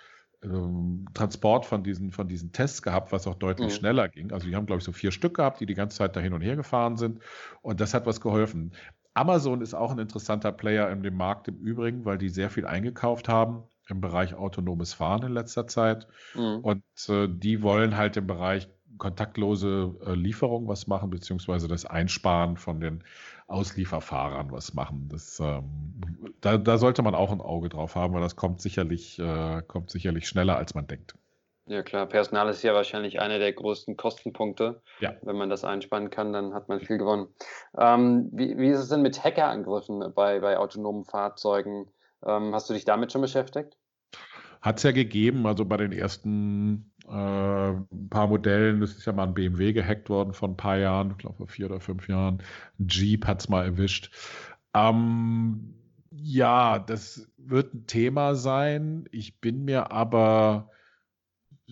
[0.43, 3.73] ähm, Transport von diesen, von diesen Tests gehabt, was auch deutlich mhm.
[3.73, 4.31] schneller ging.
[4.31, 6.33] Also die haben, glaube ich, so vier Stück gehabt, die die ganze Zeit da hin
[6.33, 7.19] und her gefahren sind.
[7.61, 8.71] Und das hat was geholfen.
[9.13, 12.65] Amazon ist auch ein interessanter Player in dem Markt im Übrigen, weil die sehr viel
[12.65, 16.07] eingekauft haben im Bereich autonomes Fahren in letzter Zeit.
[16.35, 16.59] Mhm.
[16.61, 22.55] Und äh, die wollen halt im Bereich kontaktlose äh, Lieferung was machen, beziehungsweise das Einsparen
[22.57, 23.03] von den
[23.47, 25.09] Auslieferfahrern was machen.
[25.09, 25.63] Das, ähm,
[26.39, 29.89] da, da, sollte man auch ein Auge drauf haben, weil das kommt sicherlich, äh, kommt
[29.89, 31.15] sicherlich schneller, als man denkt.
[31.71, 34.81] Ja klar, Personal ist ja wahrscheinlich einer der größten Kostenpunkte.
[34.99, 35.15] Ja.
[35.21, 37.29] Wenn man das einspannen kann, dann hat man viel gewonnen.
[37.77, 41.89] Ähm, wie, wie, ist es denn mit Hackerangriffen bei, bei autonomen Fahrzeugen?
[42.25, 43.77] Ähm, hast du dich damit schon beschäftigt?
[44.61, 47.09] Hat es ja gegeben, also bei den ersten äh,
[48.09, 51.19] paar Modellen, das ist ja mal ein BMW gehackt worden vor ein paar Jahren, ich
[51.19, 52.43] glaube vor vier oder fünf Jahren.
[52.79, 54.11] Ein Jeep hat es mal erwischt.
[54.73, 55.73] Ähm,
[56.11, 59.05] ja, das wird ein Thema sein.
[59.11, 60.69] Ich bin mir aber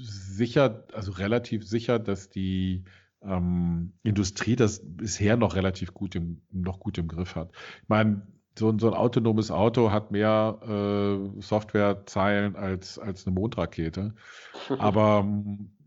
[0.01, 2.83] sicher, also relativ sicher, dass die
[3.21, 7.51] ähm, Industrie das bisher noch relativ gut im, noch gut im Griff hat.
[7.83, 8.21] Ich meine,
[8.57, 10.59] so, so ein autonomes Auto hat mehr
[11.37, 14.13] äh, Softwarezeilen als, als eine Mondrakete.
[14.79, 15.78] Aber äh,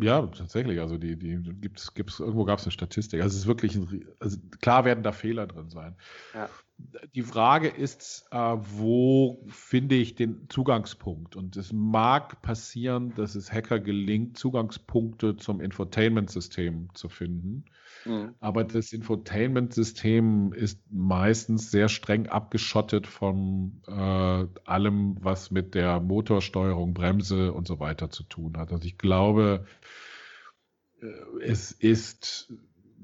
[0.00, 3.22] ja, tatsächlich, also die, die gibt's, gibt's, irgendwo gab es eine Statistik.
[3.22, 5.96] Also es ist wirklich ein, also klar werden da Fehler drin sein.
[6.34, 6.48] Ja
[7.14, 11.36] die Frage ist, äh, wo finde ich den Zugangspunkt?
[11.36, 17.64] Und es mag passieren, dass es Hacker gelingt, Zugangspunkte zum Infotainment-System zu finden.
[18.04, 18.34] Mhm.
[18.40, 26.94] Aber das Infotainment-System ist meistens sehr streng abgeschottet von äh, allem, was mit der Motorsteuerung,
[26.94, 28.72] Bremse und so weiter zu tun hat.
[28.72, 29.66] Also ich glaube,
[31.00, 31.06] äh,
[31.42, 32.52] es ist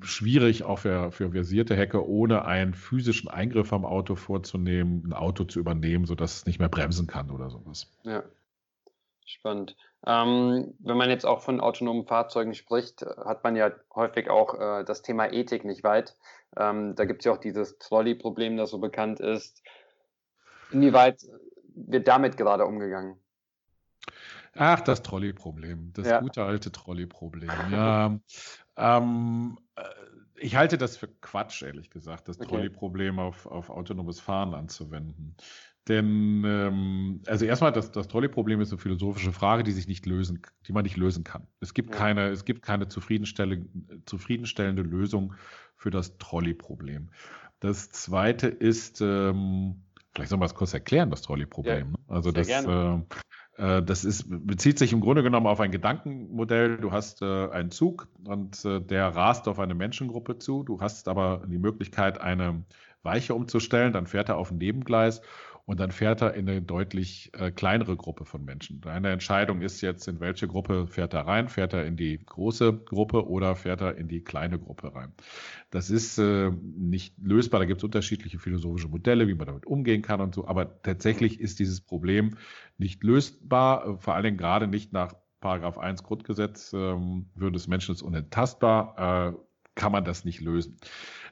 [0.03, 5.45] schwierig auch für, für versierte Hacker, ohne einen physischen Eingriff am Auto vorzunehmen, ein Auto
[5.45, 7.91] zu übernehmen, sodass es nicht mehr bremsen kann oder sowas.
[8.05, 8.23] Ja,
[9.27, 9.77] spannend.
[10.07, 14.85] Ähm, wenn man jetzt auch von autonomen Fahrzeugen spricht, hat man ja häufig auch äh,
[14.85, 16.17] das Thema Ethik nicht weit.
[16.57, 19.63] Ähm, da gibt es ja auch dieses Trolley-Problem, das so bekannt ist.
[20.71, 21.23] Inwieweit
[21.75, 23.21] wird damit gerade umgegangen?
[24.55, 26.21] Ach, das Trolley-Problem, das ja.
[26.21, 27.51] gute alte Trolley-Problem.
[27.71, 28.19] Ja,
[28.77, 29.83] ähm, äh,
[30.39, 32.49] ich halte das für Quatsch, ehrlich gesagt, das okay.
[32.49, 35.37] Trolley-Problem auf, auf autonomes Fahren anzuwenden.
[35.89, 40.43] Denn, ähm, also erstmal, das, das Trolley-Problem ist eine philosophische Frage, die sich nicht lösen,
[40.67, 41.47] die man nicht lösen kann.
[41.61, 41.97] Es gibt ja.
[41.97, 43.69] keine, es gibt keine zufriedenstellende,
[44.05, 45.35] zufriedenstellende Lösung
[45.77, 47.11] für das Trolley-Problem.
[47.61, 51.79] Das zweite ist, ähm, vielleicht sollen wir es kurz erklären, das Trolley-Problem.
[51.79, 51.99] Ja, ne?
[52.09, 52.99] also das, äh,
[53.57, 56.79] äh, das ist, bezieht sich im Grunde genommen auf ein Gedankenmodell.
[56.79, 60.65] Du hast äh, einen Zug und äh, der rast auf eine Menschengruppe zu.
[60.65, 62.65] Du hast aber die Möglichkeit, eine
[63.03, 63.93] Weiche umzustellen.
[63.93, 65.23] Dann fährt er auf ein Nebengleis
[65.67, 68.81] und dann fährt er in eine deutlich äh, kleinere Gruppe von Menschen.
[68.85, 71.49] Eine Entscheidung ist jetzt, in welche Gruppe fährt er rein?
[71.49, 75.13] Fährt er in die große Gruppe oder fährt er in die kleine Gruppe rein?
[75.71, 77.59] Das ist äh, nicht lösbar.
[77.59, 80.47] Da gibt es unterschiedliche philosophische Modelle, wie man damit umgehen kann und so.
[80.47, 82.37] Aber tatsächlich ist dieses Problem
[82.79, 87.67] nicht lösbar, äh, vor allen Dingen gerade nicht nach Paragraph 1 Grundgesetz, ähm, Würde des
[87.67, 89.46] Menschen ist unentastbar, äh,
[89.77, 90.77] kann man das nicht lösen.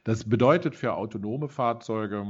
[0.04, 2.24] Das bedeutet für autonome Fahrzeuge,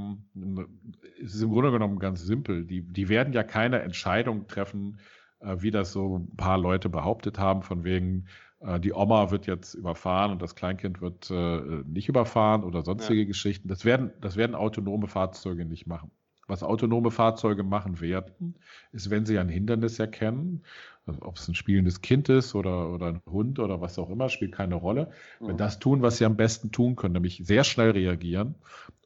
[1.22, 5.00] es ist im Grunde genommen ganz simpel, die, die werden ja keine Entscheidung treffen,
[5.40, 8.28] äh, wie das so ein paar Leute behauptet haben, von wegen,
[8.60, 13.22] äh, die Oma wird jetzt überfahren und das Kleinkind wird äh, nicht überfahren oder sonstige
[13.22, 13.26] ja.
[13.26, 13.68] Geschichten.
[13.68, 16.12] Das werden, das werden autonome Fahrzeuge nicht machen.
[16.46, 18.54] Was autonome Fahrzeuge machen werden,
[18.92, 20.62] ist, wenn sie ein Hindernis erkennen,
[21.06, 24.52] ob es ein spielendes Kind ist oder, oder ein Hund oder was auch immer, spielt
[24.52, 25.10] keine Rolle.
[25.40, 25.48] Mhm.
[25.48, 28.54] Wenn das tun, was sie am besten tun können, nämlich sehr schnell reagieren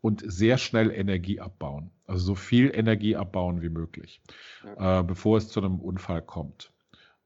[0.00, 1.90] und sehr schnell Energie abbauen.
[2.06, 4.20] Also so viel Energie abbauen wie möglich,
[4.64, 5.00] ja.
[5.00, 6.72] äh, bevor es zu einem Unfall kommt.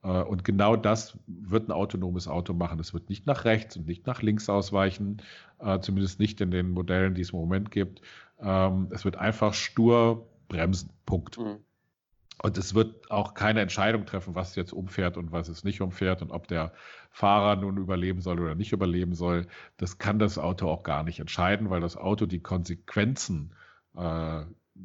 [0.03, 2.79] Äh, und genau das wird ein autonomes Auto machen.
[2.81, 5.23] Es wird nicht nach rechts und nicht nach links ausweichen,
[5.59, 8.03] äh, zumindest nicht in den Modellen, die es im Moment gibt.
[8.41, 10.91] Ähm, es wird einfach stur bremsen.
[11.07, 11.39] Punkt.
[11.39, 11.59] Mhm.
[12.43, 16.23] Und es wird auch keine Entscheidung treffen, was jetzt umfährt und was es nicht umfährt
[16.23, 16.73] und ob der
[17.11, 19.47] Fahrer nun überleben soll oder nicht überleben soll.
[19.77, 23.55] Das kann das Auto auch gar nicht entscheiden, weil das Auto die Konsequenzen,
[23.97, 24.43] äh,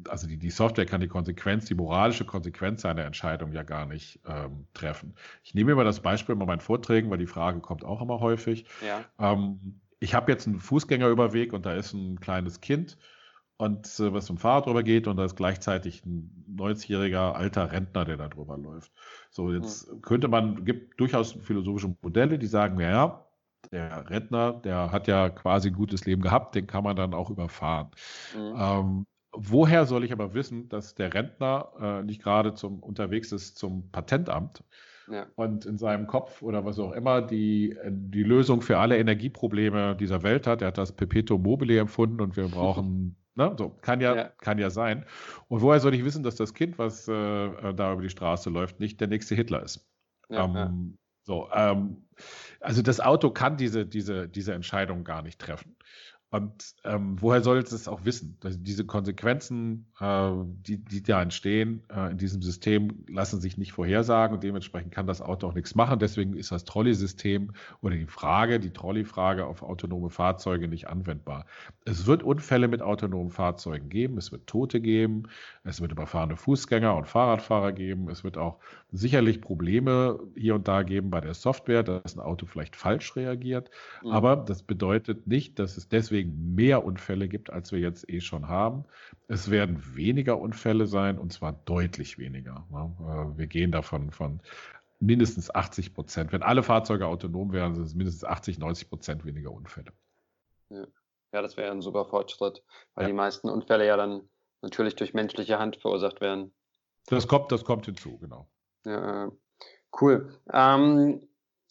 [0.08, 4.20] also die, die Software kann die Konsequenz, die moralische Konsequenz seiner Entscheidung ja gar nicht
[4.26, 5.14] ähm, treffen.
[5.42, 8.66] Ich nehme immer das Beispiel bei meinen Vorträgen, weil die Frage kommt auch immer häufig.
[8.84, 9.04] Ja.
[9.18, 12.98] Ähm, ich habe jetzt einen Fußgängerüberweg und da ist ein kleines Kind
[13.56, 18.04] und äh, was zum Fahrrad drüber geht und da ist gleichzeitig ein 90-jähriger alter Rentner,
[18.04, 18.92] der da drüber läuft.
[19.30, 20.02] So, jetzt mhm.
[20.02, 23.24] könnte man, gibt durchaus philosophische Modelle, die sagen, ja,
[23.72, 27.30] der Rentner, der hat ja quasi ein gutes Leben gehabt, den kann man dann auch
[27.30, 27.88] überfahren.
[28.36, 28.54] Mhm.
[28.56, 33.58] Ähm, woher soll ich aber wissen, dass der Rentner äh, nicht gerade zum unterwegs ist
[33.58, 34.64] zum Patentamt
[35.10, 35.26] ja.
[35.36, 40.22] und in seinem Kopf oder was auch immer die, die Lösung für alle Energieprobleme dieser
[40.22, 40.62] Welt hat?
[40.62, 43.54] Er hat das Perpetuum mobile empfunden und wir brauchen Ne?
[43.56, 45.06] So, kann ja, ja, kann ja sein.
[45.46, 48.50] Und woher soll ich wissen, dass das Kind, was äh, äh, da über die Straße
[48.50, 49.88] läuft, nicht der nächste Hitler ist?
[50.28, 50.72] Ja, ähm, ja.
[51.22, 52.08] So, ähm,
[52.60, 55.76] also das Auto kann diese, diese, diese Entscheidung gar nicht treffen.
[56.30, 58.36] Und ähm, woher soll es auch wissen?
[58.44, 63.72] Also diese Konsequenzen, äh, die, die da entstehen äh, in diesem System, lassen sich nicht
[63.72, 65.98] vorhersagen und dementsprechend kann das Auto auch nichts machen.
[65.98, 71.46] Deswegen ist das Trolley-System oder die Frage, die Trolley-Frage auf autonome Fahrzeuge nicht anwendbar.
[71.86, 75.24] Es wird Unfälle mit autonomen Fahrzeugen geben, es wird Tote geben,
[75.64, 78.58] es wird überfahrene Fußgänger und Fahrradfahrer geben, es wird auch
[78.92, 83.70] sicherlich Probleme hier und da geben bei der Software, dass ein Auto vielleicht falsch reagiert.
[84.02, 84.10] Mhm.
[84.10, 88.20] Aber das bedeutet nicht, dass es deswegen deswegen mehr Unfälle gibt, als wir jetzt eh
[88.20, 88.84] schon haben.
[89.28, 92.66] Es werden weniger Unfälle sein und zwar deutlich weniger.
[92.70, 92.92] Ne?
[93.00, 94.40] Äh, wir gehen davon von
[95.00, 96.32] mindestens 80 Prozent.
[96.32, 99.92] Wenn alle Fahrzeuge autonom wären, sind es mindestens 80, 90 Prozent weniger Unfälle.
[100.70, 100.86] Ja,
[101.32, 102.62] ja das wäre ein super Fortschritt,
[102.94, 103.08] weil ja.
[103.08, 104.28] die meisten Unfälle ja dann
[104.62, 106.52] natürlich durch menschliche Hand verursacht werden.
[107.06, 108.48] Das kommt, das kommt hinzu, genau.
[108.84, 109.30] Ja,
[110.00, 110.34] cool.
[110.52, 111.28] Ähm,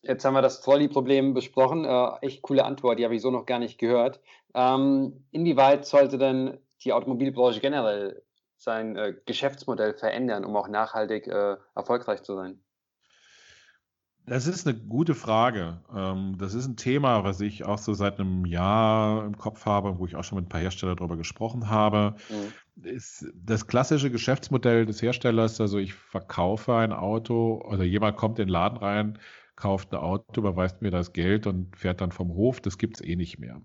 [0.07, 1.83] Jetzt haben wir das Trolley-Problem besprochen.
[1.83, 4.21] Äh, echt coole Antwort, die habe ich so noch gar nicht gehört.
[4.57, 8.23] Ähm, inwieweit sollte denn die Automobilbranche generell
[8.57, 12.59] sein äh, Geschäftsmodell verändern, um auch nachhaltig äh, erfolgreich zu sein?
[14.25, 15.81] Das ist eine gute Frage.
[15.95, 19.99] Ähm, das ist ein Thema, was ich auch so seit einem Jahr im Kopf habe,
[19.99, 22.15] wo ich auch schon mit ein paar Herstellern darüber gesprochen habe.
[22.27, 22.99] Mhm.
[23.35, 28.51] Das klassische Geschäftsmodell des Herstellers, also ich verkaufe ein Auto oder jemand kommt in den
[28.51, 29.19] Laden rein,
[29.55, 32.59] kauft ein Auto, überweist mir das Geld und fährt dann vom Hof.
[32.59, 33.61] Das gibt es eh nicht mehr.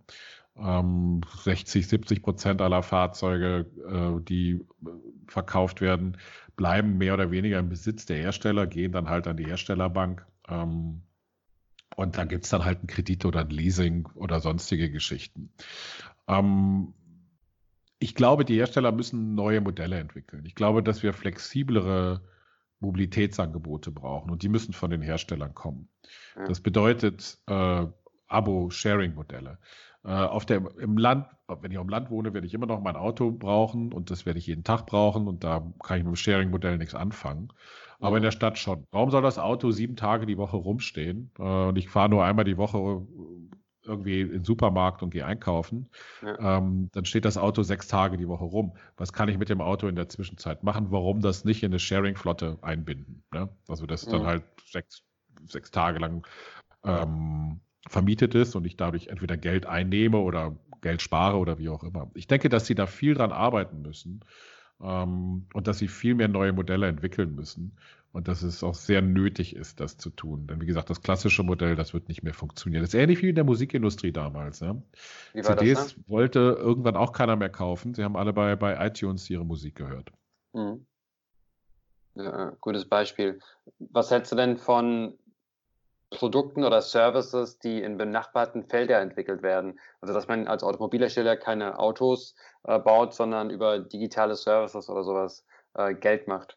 [0.57, 4.91] Ähm, 60, 70 Prozent aller Fahrzeuge, äh, die äh,
[5.27, 6.19] verkauft werden,
[6.57, 10.27] bleiben mehr oder weniger im Besitz der Hersteller, gehen dann halt an die Herstellerbank.
[10.49, 11.03] Ähm,
[11.97, 15.51] und da gibt es dann halt einen Kredit oder ein Leasing oder sonstige Geschichten.
[16.29, 16.95] Ähm,
[17.99, 20.45] ich glaube, die Hersteller müssen neue Modelle entwickeln.
[20.45, 22.21] Ich glaube, dass wir flexiblere
[22.81, 25.89] Mobilitätsangebote brauchen und die müssen von den Herstellern kommen.
[26.49, 27.87] Das bedeutet äh,
[28.27, 29.59] Abo-Sharing-Modelle.
[30.05, 32.81] Äh, auf der, Im Land, wenn ich auf dem Land wohne, werde ich immer noch
[32.81, 36.13] mein Auto brauchen und das werde ich jeden Tag brauchen und da kann ich mit
[36.13, 37.53] dem Sharing-Modell nichts anfangen.
[38.01, 38.85] Aber in der Stadt schon.
[38.91, 42.45] Warum soll das Auto sieben Tage die Woche rumstehen äh, und ich fahre nur einmal
[42.45, 43.07] die Woche
[43.85, 45.89] irgendwie in den Supermarkt und gehe einkaufen,
[46.23, 46.59] ja.
[46.59, 48.77] ähm, dann steht das Auto sechs Tage die Woche rum.
[48.97, 50.91] Was kann ich mit dem Auto in der Zwischenzeit machen?
[50.91, 53.25] Warum das nicht in eine Sharing-Flotte einbinden?
[53.33, 53.49] Ne?
[53.69, 55.03] Also, dass es dann halt sechs,
[55.47, 56.27] sechs Tage lang
[56.85, 61.85] ähm, vermietet ist und ich dadurch entweder Geld einnehme oder Geld spare oder wie auch
[61.85, 62.11] immer.
[62.15, 64.25] Ich denke, dass sie da viel dran arbeiten müssen,
[64.83, 67.77] ähm, und dass sie viel mehr neue Modelle entwickeln müssen
[68.13, 70.47] und dass es auch sehr nötig ist, das zu tun.
[70.47, 72.83] Denn wie gesagt, das klassische Modell, das wird nicht mehr funktionieren.
[72.83, 74.61] Das ist ähnlich wie in der Musikindustrie damals.
[74.61, 74.77] Ja?
[75.41, 76.05] CDs das, ne?
[76.09, 77.95] wollte irgendwann auch keiner mehr kaufen.
[77.95, 80.11] Sie haben alle bei, bei iTunes ihre Musik gehört.
[80.53, 80.85] Mhm.
[82.15, 83.41] Ja, gutes Beispiel.
[83.79, 85.17] Was hältst du denn von
[86.13, 89.79] Produkten oder Services, die in benachbarten Feldern entwickelt werden?
[90.01, 95.45] Also dass man als Automobilhersteller keine Autos äh, baut, sondern über digitale Services oder sowas
[95.75, 96.57] äh, Geld macht.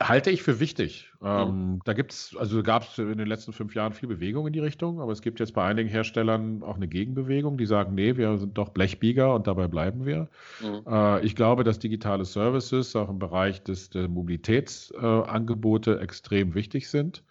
[0.00, 1.12] Halte ich für wichtig.
[1.20, 1.26] Mhm.
[1.26, 4.60] Ähm, da gibt's, also gab es in den letzten fünf Jahren viel Bewegung in die
[4.60, 8.38] Richtung, aber es gibt jetzt bei einigen Herstellern auch eine Gegenbewegung, die sagen, nee, wir
[8.38, 10.28] sind doch Blechbieger und dabei bleiben wir.
[10.60, 10.84] Mhm.
[10.86, 16.88] Äh, ich glaube, dass digitale Services auch im Bereich des, der Mobilitätsangebote äh, extrem wichtig
[16.88, 17.24] sind.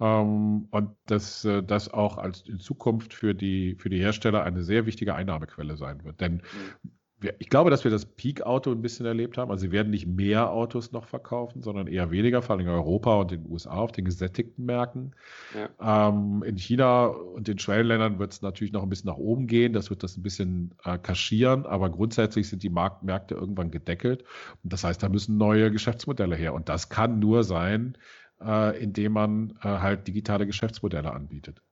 [0.00, 4.62] Ähm, und dass äh, das auch als in Zukunft für die, für die Hersteller eine
[4.62, 6.20] sehr wichtige Einnahmequelle sein wird.
[6.20, 6.90] Denn mhm
[7.38, 9.50] ich glaube, dass wir das Peak-Auto ein bisschen erlebt haben.
[9.50, 13.14] Also sie werden nicht mehr Autos noch verkaufen, sondern eher weniger, vor allem in Europa
[13.16, 15.14] und in den USA auf den gesättigten Märkten.
[15.54, 16.08] Ja.
[16.08, 19.72] Ähm, in China und den Schwellenländern wird es natürlich noch ein bisschen nach oben gehen.
[19.72, 24.24] Das wird das ein bisschen äh, kaschieren, aber grundsätzlich sind die Markt Märkte irgendwann gedeckelt.
[24.64, 26.54] Und das heißt, da müssen neue Geschäftsmodelle her.
[26.54, 27.98] Und das kann nur sein,
[28.42, 31.62] äh, indem man äh, halt digitale Geschäftsmodelle anbietet.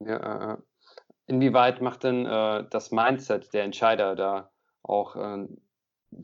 [0.00, 0.56] Ja, äh,
[1.26, 4.50] inwieweit macht denn äh, das Mindset der Entscheider da
[4.82, 5.46] auch äh,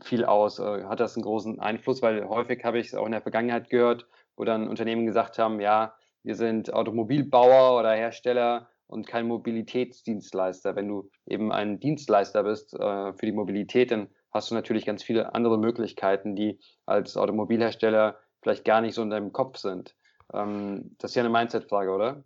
[0.00, 0.58] viel aus.
[0.58, 3.70] Äh, hat das einen großen Einfluss, weil häufig habe ich es auch in der Vergangenheit
[3.70, 10.76] gehört, wo dann Unternehmen gesagt haben, ja, wir sind Automobilbauer oder Hersteller und kein Mobilitätsdienstleister.
[10.76, 15.02] Wenn du eben ein Dienstleister bist äh, für die Mobilität, dann hast du natürlich ganz
[15.02, 19.96] viele andere Möglichkeiten, die als Automobilhersteller vielleicht gar nicht so in deinem Kopf sind.
[20.32, 22.24] Ähm, das ist ja eine Mindset-Frage, oder?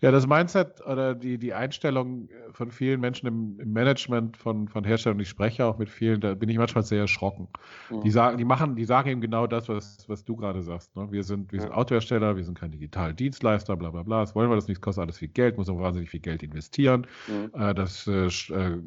[0.00, 4.68] Ja, das Mindset oder die, die Einstellung äh, von vielen Menschen im, im Management von,
[4.68, 7.48] von Herstellern, ich spreche auch mit vielen, da bin ich manchmal sehr erschrocken.
[7.90, 8.00] Mhm.
[8.00, 10.96] Die sagen, die machen, die sagen eben genau das, was, was du gerade sagst.
[10.96, 11.08] Ne?
[11.10, 11.64] Wir sind, wir ja.
[11.64, 14.20] sind Autohersteller, wir sind kein digitaler Dienstleister, bla bla bla.
[14.20, 17.06] Das wollen wir, das nichts kostet alles viel Geld, muss auch wahnsinnig viel Geld investieren.
[17.28, 17.60] Mhm.
[17.60, 18.78] Äh, das, äh, äh,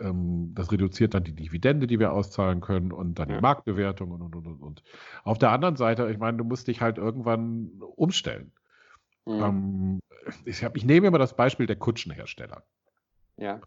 [0.00, 3.36] ähm, das reduziert dann die Dividende, die wir auszahlen können und dann ja.
[3.36, 4.82] die Marktbewertung und, und, und, und.
[5.24, 8.52] Auf der anderen Seite, ich meine, du musst dich halt irgendwann umstellen.
[9.28, 9.42] Mhm.
[9.42, 10.00] Ähm,
[10.44, 12.62] ich, hab, ich nehme immer das Beispiel der Kutschenhersteller.
[13.36, 13.60] Ja.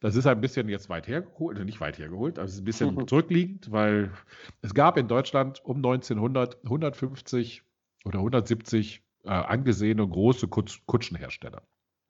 [0.00, 2.64] Das ist ein bisschen jetzt weit hergeholt, also nicht weit hergeholt, aber es ist ein
[2.64, 3.08] bisschen mhm.
[3.08, 4.12] zurückliegend, weil
[4.62, 7.62] es gab in Deutschland um 1900 150
[8.04, 11.62] oder 170 äh, angesehene große Kutsch, Kutschenhersteller.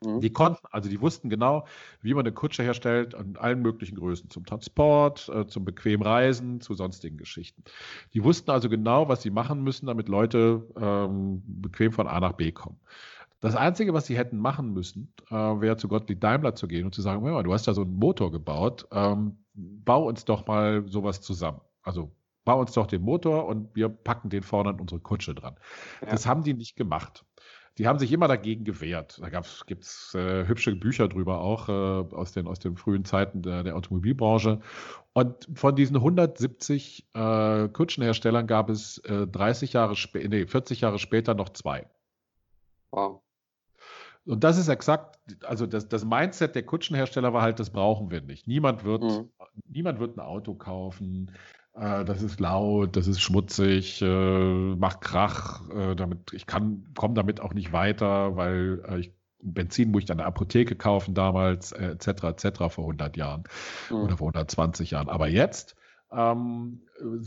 [0.05, 0.21] Mhm.
[0.21, 1.67] Die konnten, also die wussten genau,
[2.03, 6.61] wie man eine Kutsche herstellt an allen möglichen Größen, zum Transport, äh, zum bequem Reisen,
[6.61, 7.65] zu sonstigen Geschichten.
[8.15, 12.33] Die wussten also genau, was sie machen müssen, damit Leute ähm, bequem von A nach
[12.33, 12.79] B kommen.
[13.41, 16.95] Das Einzige, was sie hätten machen müssen, äh, wäre zu Gottlieb Daimler zu gehen und
[16.95, 21.21] zu sagen, du hast da so einen Motor gebaut, ähm, bau uns doch mal sowas
[21.21, 21.61] zusammen.
[21.83, 22.13] Also
[22.45, 25.57] bau uns doch den Motor und wir packen den vorne an unsere Kutsche dran.
[26.01, 26.09] Ja.
[26.11, 27.25] Das haben die nicht gemacht
[27.79, 29.21] die haben sich immer dagegen gewehrt.
[29.23, 29.29] Da
[29.67, 33.63] gibt es äh, hübsche Bücher drüber auch äh, aus, den, aus den frühen Zeiten der,
[33.63, 34.61] der Automobilbranche.
[35.13, 40.99] Und von diesen 170 äh, Kutschenherstellern gab es 30 äh, Jahre später, nee, 40 Jahre
[40.99, 41.87] später noch zwei.
[42.91, 43.23] Wow.
[44.27, 48.21] Und das ist exakt, also das, das Mindset der Kutschenhersteller war halt, das brauchen wir
[48.21, 48.47] nicht.
[48.47, 49.31] Niemand wird, mhm.
[49.67, 51.33] niemand wird ein Auto kaufen
[51.79, 57.41] das ist laut, das ist schmutzig, äh, macht Krach, äh, damit ich kann, komme damit
[57.41, 61.91] auch nicht weiter, weil äh, ich Benzin muss ich an der Apotheke kaufen damals, äh,
[61.93, 62.25] etc.
[62.25, 62.59] etc.
[62.71, 63.45] vor 100 Jahren
[63.89, 63.97] mhm.
[63.97, 65.09] oder vor 120 Jahren.
[65.09, 65.77] Aber jetzt,
[66.11, 66.81] ähm,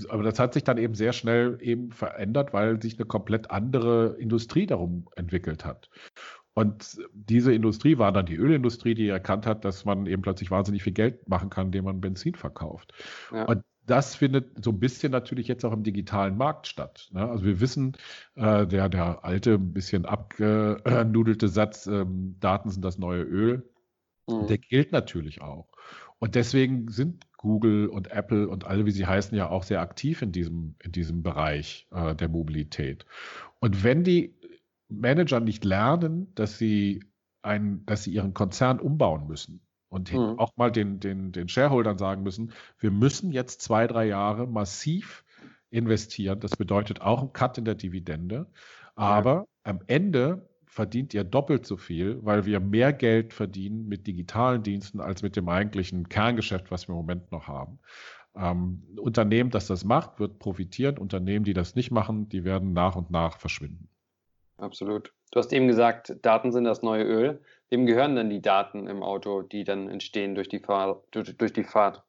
[0.09, 4.17] aber das hat sich dann eben sehr schnell eben verändert, weil sich eine komplett andere
[4.19, 5.89] Industrie darum entwickelt hat.
[6.53, 10.83] Und diese Industrie war dann die Ölindustrie, die erkannt hat, dass man eben plötzlich wahnsinnig
[10.83, 12.93] viel Geld machen kann, indem man Benzin verkauft.
[13.31, 13.45] Ja.
[13.45, 17.09] Und das findet so ein bisschen natürlich jetzt auch im digitalen Markt statt.
[17.11, 17.29] Ne?
[17.29, 17.97] Also wir wissen,
[18.35, 23.69] äh, der, der alte, ein bisschen abgenudelte Satz, ähm, Daten sind das neue Öl,
[24.27, 24.47] mhm.
[24.47, 25.67] der gilt natürlich auch.
[26.19, 30.21] Und deswegen sind Google und Apple und alle, wie sie heißen, ja auch sehr aktiv
[30.21, 33.05] in diesem, in diesem Bereich äh, der Mobilität.
[33.59, 34.39] Und wenn die
[34.87, 37.03] Manager nicht lernen, dass sie,
[37.41, 39.59] ein, dass sie ihren Konzern umbauen müssen,
[39.91, 40.39] und mhm.
[40.39, 45.25] auch mal den, den, den Shareholdern sagen müssen, wir müssen jetzt zwei, drei Jahre massiv
[45.69, 46.39] investieren.
[46.39, 48.47] Das bedeutet auch ein Cut in der Dividende.
[48.95, 49.45] Aber ja.
[49.63, 55.01] am Ende verdient ihr doppelt so viel, weil wir mehr Geld verdienen mit digitalen Diensten
[55.01, 57.79] als mit dem eigentlichen Kerngeschäft, was wir im Moment noch haben.
[58.33, 60.97] Ähm, Unternehmen, das das macht, wird profitieren.
[60.97, 63.89] Unternehmen, die das nicht machen, die werden nach und nach verschwinden.
[64.55, 65.11] Absolut.
[65.31, 67.41] Du hast eben gesagt, Daten sind das neue Öl.
[67.71, 71.53] Wem gehören denn die Daten im Auto, die dann entstehen durch die, Fahr durch, durch
[71.53, 72.03] die Fahrt?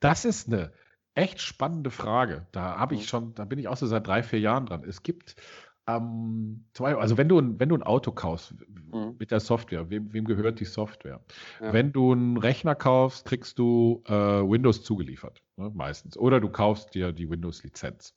[0.00, 0.72] Das ist eine
[1.14, 2.46] echt spannende Frage.
[2.50, 3.06] Da habe ich Mhm.
[3.06, 4.82] schon, da bin ich auch so seit drei, vier Jahren dran.
[4.82, 5.36] Es gibt,
[5.86, 9.14] ähm, zum Beispiel, also wenn du, ein- wenn du ein Auto kaufst Mhm.
[9.20, 11.20] mit der Software, wem, wem gehört die Software?
[11.60, 11.72] Ja.
[11.72, 16.18] Wenn du einen Rechner kaufst, kriegst du äh, Windows zugeliefert, ne, meistens.
[16.18, 18.12] Oder du kaufst dir die Windows-Lizenz.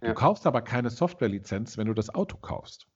[0.00, 0.12] Du Ja.
[0.14, 2.88] kaufst aber keine Software-Lizenz, wenn du das Auto kaufst.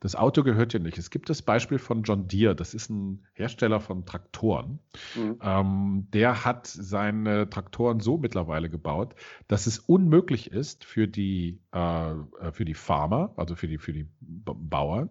[0.00, 0.98] Das Auto gehört dir nicht.
[0.98, 4.80] Es gibt das Beispiel von John Deere, das ist ein Hersteller von Traktoren.
[5.14, 5.38] Mhm.
[5.42, 9.14] Ähm, der hat seine Traktoren so mittlerweile gebaut,
[9.48, 13.92] dass es unmöglich ist für die, äh, äh, für die Farmer, also für die, für
[13.92, 15.10] die Bauern,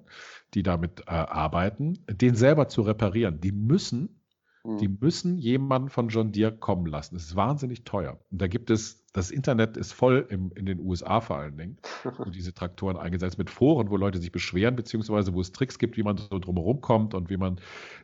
[0.54, 3.42] die damit äh, arbeiten, den selber zu reparieren.
[3.42, 4.22] Die müssen,
[4.64, 4.98] die Mhm.
[5.00, 7.16] müssen jemanden von John Deere kommen lassen.
[7.16, 8.20] Das ist wahnsinnig teuer.
[8.32, 11.78] Und da gibt es, das Internet ist voll im, in den USA vor allen Dingen,
[12.18, 15.96] wo diese Traktoren eingesetzt mit Foren, wo Leute sich beschweren, beziehungsweise wo es Tricks gibt,
[15.96, 17.62] wie man so drumherum kommt und wie man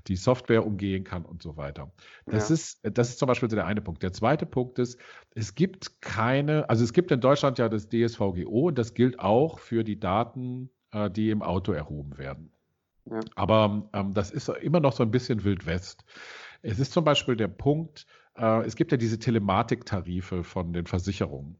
[0.07, 1.91] die Software umgehen kann und so weiter.
[2.27, 2.53] Das, Ja.
[2.55, 4.01] ist, das ist zum Beispiel so der eine Punkt.
[4.03, 4.97] Der zweite Punkt ist,
[5.35, 9.59] es gibt keine, also es gibt in Deutschland ja das DSVGO und das gilt auch
[9.59, 12.53] für die Daten, äh, die im Auto erhoben werden.
[13.09, 13.19] Ja.
[13.35, 16.05] Aber ähm, das ist immer noch so ein bisschen Wild West.
[16.61, 18.05] Es ist zum Beispiel der Punkt,
[18.37, 21.59] äh, es gibt ja diese Telematiktarife von den Versicherungen.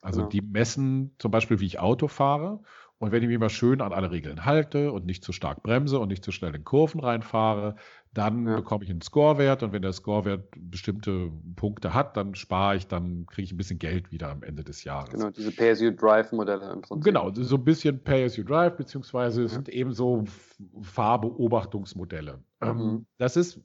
[0.00, 0.28] Also Genau.
[0.28, 2.62] die messen zum Beispiel, wie ich Auto fahre.
[2.98, 5.98] Und wenn ich mich mal schön an alle Regeln halte und nicht zu stark bremse
[5.98, 7.76] und nicht zu schnell in Kurven reinfahre,
[8.14, 8.56] dann Ja.
[8.56, 9.62] bekomme ich einen Scorewert.
[9.62, 13.78] Und wenn der Scorewert bestimmte Punkte hat, dann spare ich, dann kriege ich ein bisschen
[13.78, 15.10] Geld wieder am Ende des Jahres.
[15.14, 17.04] Genau, diese Pay-as-you-drive-Modelle im Prinzip.
[17.04, 19.48] Genau, so ein bisschen Pay as you drive, beziehungsweise Ja.
[19.48, 22.42] sind eben so F- Fahrbeobachtungsmodelle.
[22.60, 23.06] Ähm, Mhm.
[23.18, 23.60] das ist,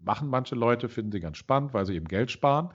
[0.00, 2.70] machen manche Leute, finden sie ganz spannend, weil sie eben Geld sparen.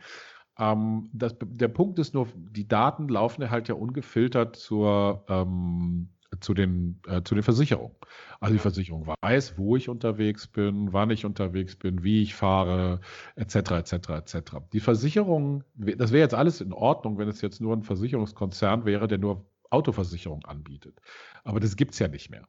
[0.57, 6.09] Ähm, das, der Punkt ist nur, die Daten laufen halt ja ungefiltert zur, ähm,
[6.39, 7.95] zu, den, äh, zu den Versicherungen.
[8.39, 8.59] Also die.
[8.59, 12.99] Versicherung weiß, wo ich unterwegs bin, wann ich unterwegs bin, wie ich fahre,
[13.35, 14.37] etc., etc., etc.
[14.73, 19.07] Die Versicherung, das wäre jetzt alles in Ordnung, wenn es jetzt nur ein Versicherungskonzern wäre,
[19.07, 20.99] der nur Autoversicherung anbietet.
[21.43, 22.47] Aber das gibt es ja nicht mehr.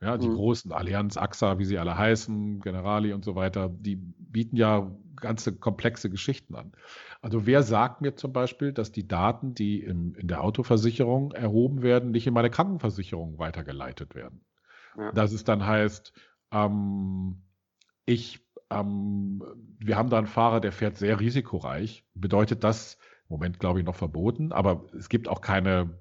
[0.00, 0.34] Ja, die Mhm.
[0.34, 5.56] großen Allianz, AXA, wie sie alle heißen, Generali und so weiter, die bieten ja ganze
[5.56, 6.72] komplexe Geschichten an.
[7.20, 11.82] Also wer sagt mir zum Beispiel, dass die Daten, die im, in der Autoversicherung erhoben
[11.82, 14.44] werden, nicht in meine Krankenversicherung weitergeleitet werden?
[14.96, 15.10] Ja.
[15.12, 16.12] Dass es dann heißt,
[16.52, 17.42] ähm,
[18.04, 18.40] ich,
[18.70, 19.42] ähm,
[19.78, 22.04] wir haben da einen Fahrer, der fährt sehr risikoreich.
[22.14, 25.98] Bedeutet das, im Moment glaube ich noch verboten, aber es gibt auch keine,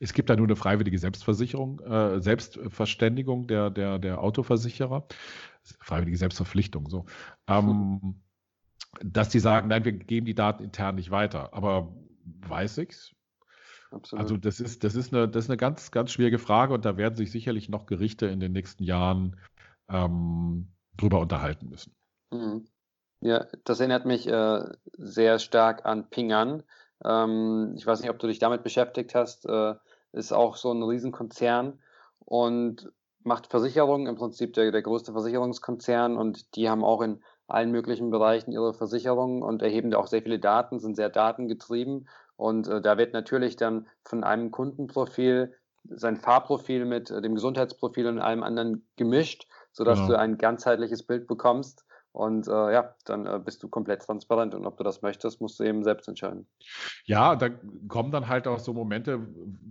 [0.00, 5.06] es gibt da nur eine freiwillige Selbstversicherung, äh, Selbstverständigung der, der, der Autoversicherer.
[5.80, 7.04] Freiwillige Selbstverpflichtung, so.
[7.46, 8.22] Ähm,
[9.02, 11.52] dass die sagen, nein, wir geben die Daten intern nicht weiter.
[11.52, 11.94] Aber
[12.24, 13.14] weiß ich's?
[13.90, 14.22] Absolut.
[14.22, 16.96] Also das ist, das ist eine, das ist eine ganz, ganz schwierige Frage und da
[16.96, 19.36] werden sich sicherlich noch Gerichte in den nächsten Jahren
[19.88, 21.94] ähm, drüber unterhalten müssen.
[22.30, 22.66] Mhm.
[23.20, 24.60] Ja, das erinnert mich äh,
[24.92, 26.62] sehr stark an Ping An.
[27.04, 29.46] Ähm, ich weiß nicht, ob du dich damit beschäftigt hast.
[29.46, 29.74] Äh,
[30.12, 31.80] ist auch so ein Riesenkonzern
[32.20, 32.92] und
[33.24, 38.10] macht Versicherungen, im Prinzip der, der größte Versicherungskonzern und die haben auch in allen möglichen
[38.10, 42.80] Bereichen ihre Versicherungen und erheben da auch sehr viele Daten, sind sehr datengetrieben und äh,
[42.80, 45.54] da wird natürlich dann von einem Kundenprofil
[45.84, 50.06] sein Fahrprofil mit äh, dem Gesundheitsprofil und allem anderen gemischt, sodass Genau.
[50.06, 51.84] du ein ganzheitliches Bild bekommst
[52.18, 55.60] und äh, ja, dann äh, bist du komplett transparent und ob du das möchtest, musst
[55.60, 56.48] du eben selbst entscheiden.
[57.04, 57.48] Ja, da
[57.86, 59.24] kommen dann halt auch so Momente,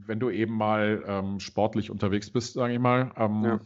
[0.06, 3.12] wenn du eben mal ähm, sportlich unterwegs bist, sage ich mal.
[3.18, 3.60] Ähm, Ja.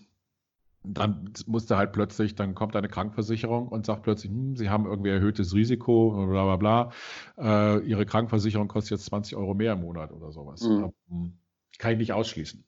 [0.83, 4.87] Dann musst du halt plötzlich, dann kommt deine Krankenversicherung und sagt plötzlich, hm, sie haben
[4.87, 6.91] irgendwie erhöhtes Risiko, bla bla bla.
[7.37, 10.63] Äh, ihre Krankenversicherung kostet jetzt 20 Euro mehr im Monat oder sowas.
[10.63, 10.91] Mhm.
[11.11, 11.33] Ähm,
[11.77, 12.63] kann ich nicht ausschließen,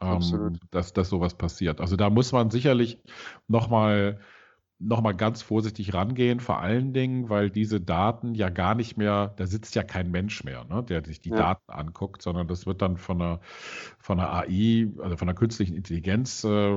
[0.00, 1.82] ähm, dass, dass sowas passiert.
[1.82, 3.02] Also da muss man sicherlich
[3.48, 4.37] nochmal noch
[4.80, 9.46] mal ganz vorsichtig rangehen, vor allen Dingen, weil diese Daten ja gar nicht mehr, da
[9.46, 11.34] sitzt ja kein Mensch mehr, ne, der sich die Ja.
[11.34, 13.40] Daten anguckt, sondern das wird dann von einer,
[13.98, 16.76] von einer AI, also von einer künstlichen Intelligenz, äh,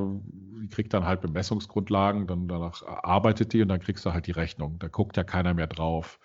[0.61, 4.31] die kriegt dann halt Bemessungsgrundlagen, dann danach arbeitet die und dann kriegst du halt die
[4.31, 4.77] Rechnung.
[4.79, 6.19] Da guckt ja keiner mehr drauf.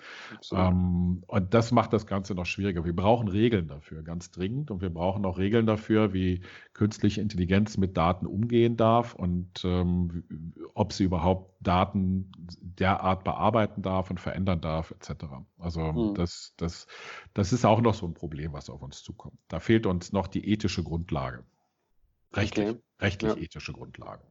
[0.52, 2.84] Ähm, und das macht das Ganze noch schwieriger.
[2.84, 4.70] Wir brauchen Regeln dafür, ganz dringend.
[4.70, 6.40] Und wir brauchen auch Regeln dafür, wie
[6.74, 10.24] künstliche Intelligenz mit Daten umgehen darf und ähm,
[10.74, 15.44] ob sie überhaupt Daten derart bearbeiten darf und verändern darf, etc.
[15.58, 16.14] Also Mhm.
[16.14, 16.86] das, das,
[17.34, 19.38] das ist auch noch so ein Problem, was auf uns zukommt.
[19.48, 21.44] Da fehlt uns noch die ethische Grundlage.
[22.34, 22.80] Rechtlich, Okay.
[23.00, 23.42] rechtlich Ja.
[23.42, 24.24] ethische Grundlage.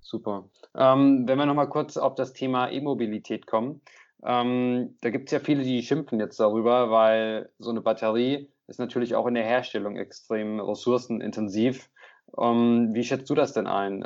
[0.00, 0.48] Super.
[0.74, 3.82] Ähm, wenn wir nochmal kurz auf das Thema E-Mobilität kommen.
[4.24, 8.78] Ähm, da gibt es ja viele, die schimpfen jetzt darüber, weil so eine Batterie ist
[8.78, 11.90] natürlich auch in der Herstellung extrem ressourcenintensiv.
[12.36, 14.02] Ähm, wie schätzt du das denn ein?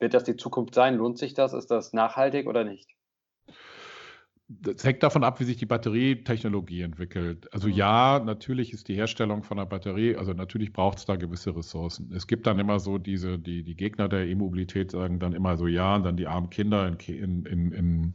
[0.00, 0.96] Wird das die Zukunft sein?
[0.96, 1.52] Lohnt sich das?
[1.52, 2.88] Ist das nachhaltig oder nicht?
[4.48, 7.52] Das hängt davon ab, wie sich die Batterietechnologie entwickelt.
[7.52, 11.54] Also ja, natürlich ist die Herstellung von einer Batterie, also natürlich braucht es da gewisse
[11.54, 12.10] Ressourcen.
[12.14, 15.66] Es gibt dann immer so diese, die, die Gegner der E-Mobilität sagen dann immer so
[15.66, 18.14] ja und dann die armen Kinder in, in, in, in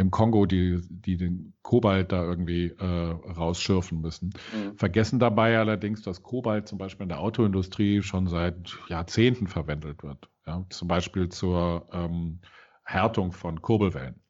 [0.00, 4.32] im Kongo, die, die den Kobalt da irgendwie äh, rausschürfen müssen.
[4.54, 4.76] Mhm.
[4.76, 10.28] Vergessen dabei allerdings, dass Kobalt zum Beispiel in der Autoindustrie schon seit Jahrzehnten verwendet wird.
[10.46, 10.64] Ja?
[10.70, 12.38] Zum Beispiel zur ähm,
[12.84, 14.22] Härtung von Kurbelwellen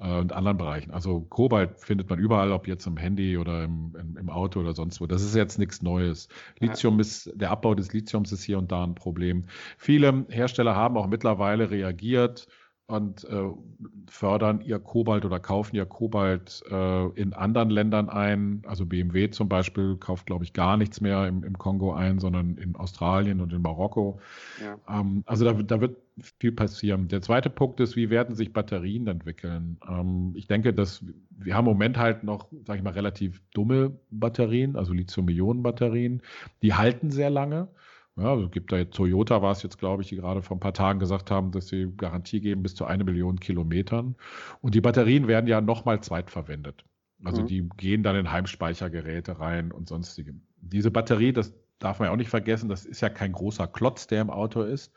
[0.00, 0.90] äh, und anderen Bereichen.
[0.90, 4.74] Also Kobalt findet man überall, ob jetzt im Handy oder im, im, im Auto oder
[4.74, 5.06] sonst wo.
[5.06, 6.28] Das ist jetzt nichts Neues.
[6.58, 7.00] Lithium ja.
[7.02, 9.44] ist, der Abbau des Lithiums ist hier und da ein Problem.
[9.78, 12.48] Viele Hersteller haben auch mittlerweile reagiert
[12.90, 13.50] und äh,
[14.08, 18.62] fördern ihr Kobalt oder kaufen ihr Kobalt äh, in anderen Ländern ein.
[18.66, 22.56] Also BMW zum Beispiel kauft, glaube ich, gar nichts mehr im, im, Kongo ein, sondern
[22.56, 24.20] in Australien und in Marokko.
[24.60, 25.00] Ja.
[25.00, 25.96] Ähm, also da, da, wird
[26.38, 27.08] viel passieren.
[27.08, 29.78] Der zweite Punkt ist, wie werden sich Batterien entwickeln?
[29.88, 33.92] Ähm, ich denke, dass wir haben im Moment halt noch, sage ich mal, relativ dumme
[34.10, 36.22] Batterien, also Lithium-Ionen-Batterien.
[36.62, 37.68] Die halten sehr lange.
[38.16, 40.60] Ja, also gibt da jetzt, Toyota war es jetzt, glaube ich, die gerade vor ein
[40.60, 44.16] paar Tagen gesagt haben, dass sie Garantie geben bis zu eine Million Kilometern.
[44.60, 46.84] Und die Batterien werden ja nochmal zweitverwendet.
[47.24, 47.46] Also mhm.
[47.46, 50.34] die gehen dann in Heimspeichergeräte rein und sonstige.
[50.60, 54.06] Diese Batterie, das darf man ja auch nicht vergessen, das ist ja kein großer Klotz,
[54.06, 54.92] der im Auto ist,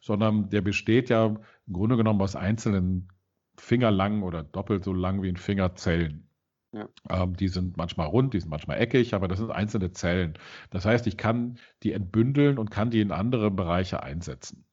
[0.00, 3.08] sondern der besteht ja im Grunde genommen aus einzelnen
[3.56, 6.28] fingerlangen oder doppelt so lang wie ein Fingerzellen.
[6.74, 6.88] Ja.
[7.08, 10.34] Ähm, die sind manchmal rund, die sind manchmal eckig, aber das sind einzelne Zellen.
[10.70, 14.64] Das heißt, ich kann die entbündeln und kann die in andere Bereiche einsetzen.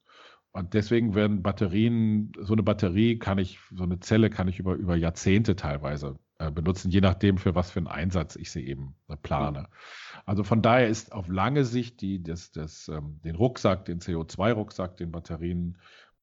[0.50, 4.74] Und deswegen werden Batterien, so eine Batterie kann ich, so eine Zelle kann ich über,
[4.74, 8.94] über Jahrzehnte teilweise äh, benutzen, je nachdem, für was für einen Einsatz ich sie eben
[9.08, 9.68] äh, plane.
[10.26, 14.96] Also von daher ist auf lange Sicht die, das, das, ähm, den Rucksack, den CO2-Rucksack,
[14.96, 15.78] den Batterien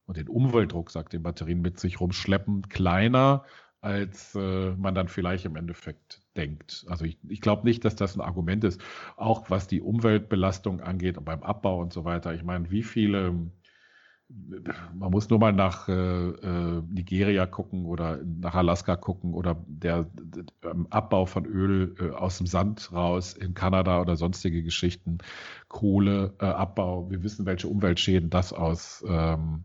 [0.05, 3.45] und den Umweltrucksack, den Batterien mit sich rumschleppen, kleiner
[3.81, 6.85] als äh, man dann vielleicht im Endeffekt denkt.
[6.89, 8.81] Also ich, ich glaube nicht, dass das ein Argument ist,
[9.15, 12.33] auch was die Umweltbelastung angeht und beim Abbau und so weiter.
[12.33, 13.33] Ich meine, wie viele,
[14.29, 20.07] man muss nur mal nach äh, äh, Nigeria gucken oder nach Alaska gucken oder der,
[20.13, 25.19] der Abbau von Öl äh, aus dem Sand raus in Kanada oder sonstige Geschichten,
[25.69, 27.09] Kohleabbau.
[27.09, 29.63] Wir wissen, welche Umweltschäden das aus ähm,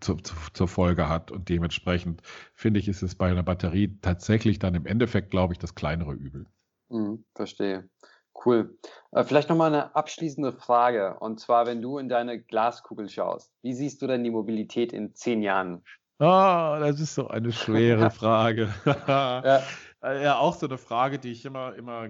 [0.00, 1.30] zu, zu, zur Folge hat.
[1.30, 2.22] Und dementsprechend
[2.54, 6.12] finde ich, ist es bei einer Batterie tatsächlich dann im Endeffekt, glaube ich, das kleinere
[6.12, 6.46] Übel.
[6.88, 7.88] Mhm, verstehe.
[8.44, 8.78] Cool.
[9.12, 11.18] Äh, vielleicht nochmal eine abschließende Frage.
[11.20, 15.14] Und zwar, wenn du in deine Glaskugel schaust, wie siehst du denn die Mobilität in
[15.14, 15.82] zehn Jahren?
[16.18, 18.72] Ah, oh, das ist so eine schwere Frage.
[18.84, 19.62] ja.
[20.02, 22.08] Äh, ja, auch so eine Frage, die ich immer, immer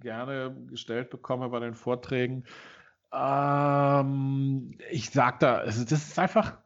[0.00, 2.44] gerne gestellt bekomme bei den Vorträgen.
[3.12, 6.58] Ähm, ich sage da, also das ist einfach,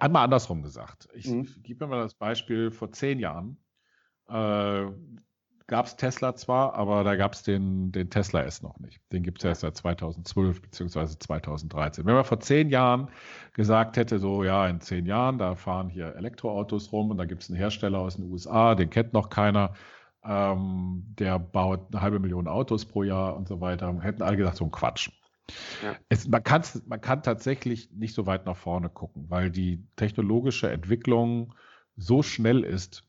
[0.00, 1.08] einmal andersrum gesagt.
[1.14, 1.48] Ich mhm.
[1.62, 3.58] gebe mir mal das Beispiel, vor zehn Jahren
[4.28, 4.86] äh,
[5.70, 9.00] gab es Tesla zwar, aber da gab es den, den Tesla S noch nicht.
[9.12, 11.06] Den gibt es erst seit 2012 bzw.
[11.16, 12.04] 2013.
[12.04, 13.08] Wenn man vor zehn Jahren
[13.52, 17.42] gesagt hätte, so ja, in zehn Jahren, da fahren hier Elektroautos rum und da gibt
[17.42, 19.74] es einen Hersteller aus den USA, den kennt noch keiner,
[20.24, 24.56] ähm, der baut eine halbe Million Autos pro Jahr und so weiter, hätten alle gesagt,
[24.56, 25.10] so ein Quatsch.
[25.82, 25.96] Ja.
[26.08, 26.42] Es, man,
[26.86, 31.54] man kann tatsächlich nicht so weit nach vorne gucken, weil die technologische Entwicklung
[31.96, 33.04] so schnell ist,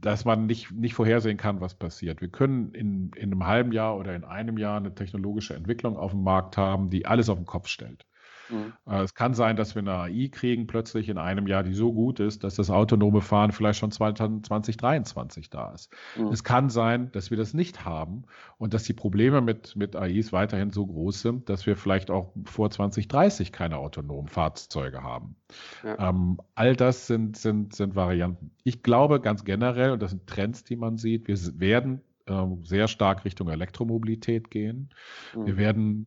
[0.00, 2.20] dass man nicht, nicht vorhersehen kann, was passiert.
[2.20, 6.12] Wir können in, in einem halben Jahr oder in einem Jahr eine technologische Entwicklung auf
[6.12, 8.06] dem Markt haben, die alles auf den Kopf stellt.
[8.50, 8.72] Mhm.
[8.86, 11.92] Äh, es kann sein, dass wir eine AI kriegen plötzlich in einem Jahr, die so
[11.92, 15.92] gut ist, dass das autonome Fahren vielleicht schon 2023 da ist.
[16.16, 16.28] Mhm.
[16.28, 18.24] Es kann sein, dass wir das nicht haben
[18.58, 22.32] und dass die Probleme mit, mit AIs weiterhin so groß sind, dass wir vielleicht auch
[22.44, 25.36] vor 2030 keine autonomen Fahrzeuge haben.
[25.84, 26.10] Ja.
[26.10, 28.50] Ähm, all das sind, sind, sind Varianten.
[28.64, 32.88] Ich glaube ganz generell, und das sind Trends, die man sieht, wir werden ähm, sehr
[32.88, 34.90] stark Richtung Elektromobilität gehen.
[35.34, 35.46] Mhm.
[35.46, 36.06] Wir werden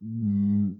[0.00, 0.76] mh,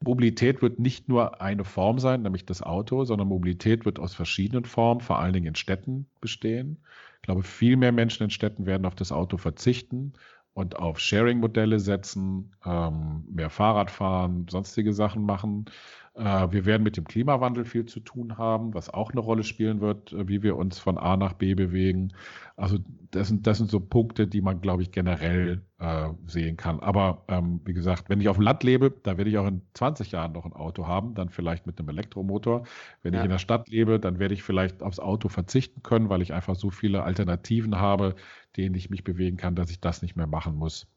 [0.00, 4.64] Mobilität wird nicht nur eine Form sein, nämlich das Auto, sondern Mobilität wird aus verschiedenen
[4.64, 6.78] Formen, vor allen Dingen in Städten bestehen.
[7.16, 10.12] Ich glaube, viel mehr Menschen in Städten werden auf das Auto verzichten
[10.54, 15.66] und auf Sharing-Modelle setzen, ähm, mehr Fahrrad fahren, sonstige Sachen machen.
[16.14, 19.80] Äh, wir werden mit dem Klimawandel viel zu tun haben, was auch eine Rolle spielen
[19.80, 22.12] wird, äh, wie wir uns von A nach B bewegen.
[22.56, 22.78] Also
[23.12, 26.80] das sind, das sind so Punkte, die man, glaube ich, generell äh, sehen kann.
[26.80, 29.62] Aber ähm, wie gesagt, wenn ich auf dem Land lebe, da werde ich auch in
[29.74, 32.64] 20 Jahren noch ein Auto haben, dann vielleicht mit einem Elektromotor.
[33.02, 33.20] Wenn ja.
[33.20, 36.32] ich in der Stadt lebe, dann werde ich vielleicht aufs Auto verzichten können, weil ich
[36.32, 38.16] einfach so viele Alternativen habe,
[38.56, 40.88] denen ich mich bewegen kann, dass ich das nicht mehr machen muss.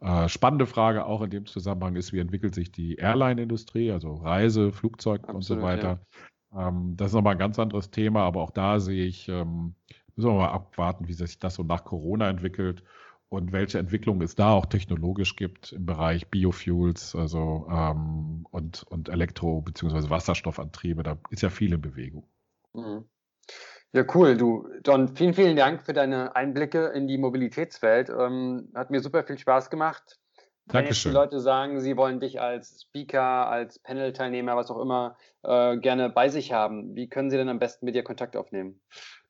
[0.00, 4.72] Äh, spannende Frage auch in dem Zusammenhang ist, wie entwickelt sich die Airline-Industrie, also Reise,
[4.72, 6.00] Flugzeug Absolut, und so weiter.
[6.56, 9.76] Ähm, das ist nochmal ein ganz anderes Thema, aber auch da sehe ich, ähm,
[10.16, 12.82] müssen wir mal abwarten, wie sich das so nach Corona entwickelt
[13.34, 19.08] und welche Entwicklungen es da auch technologisch gibt im Bereich Biofuels also, ähm, und, und
[19.08, 20.10] Elektro- bzw.
[20.10, 21.02] Wasserstoffantriebe.
[21.02, 22.24] Da ist ja viel in Bewegung.
[22.72, 23.04] Mhm.
[23.92, 24.36] Ja, cool.
[24.36, 28.10] Du, Don, vielen, vielen Dank für deine Einblicke in die Mobilitätswelt.
[28.10, 30.18] Ähm, hat mir super viel Spaß gemacht.
[30.66, 35.16] Wenn jetzt die Leute sagen, sie wollen dich als Speaker, als Panel-Teilnehmer, was auch immer,
[35.42, 38.80] äh, gerne bei sich haben, wie können sie denn am besten mit dir Kontakt aufnehmen?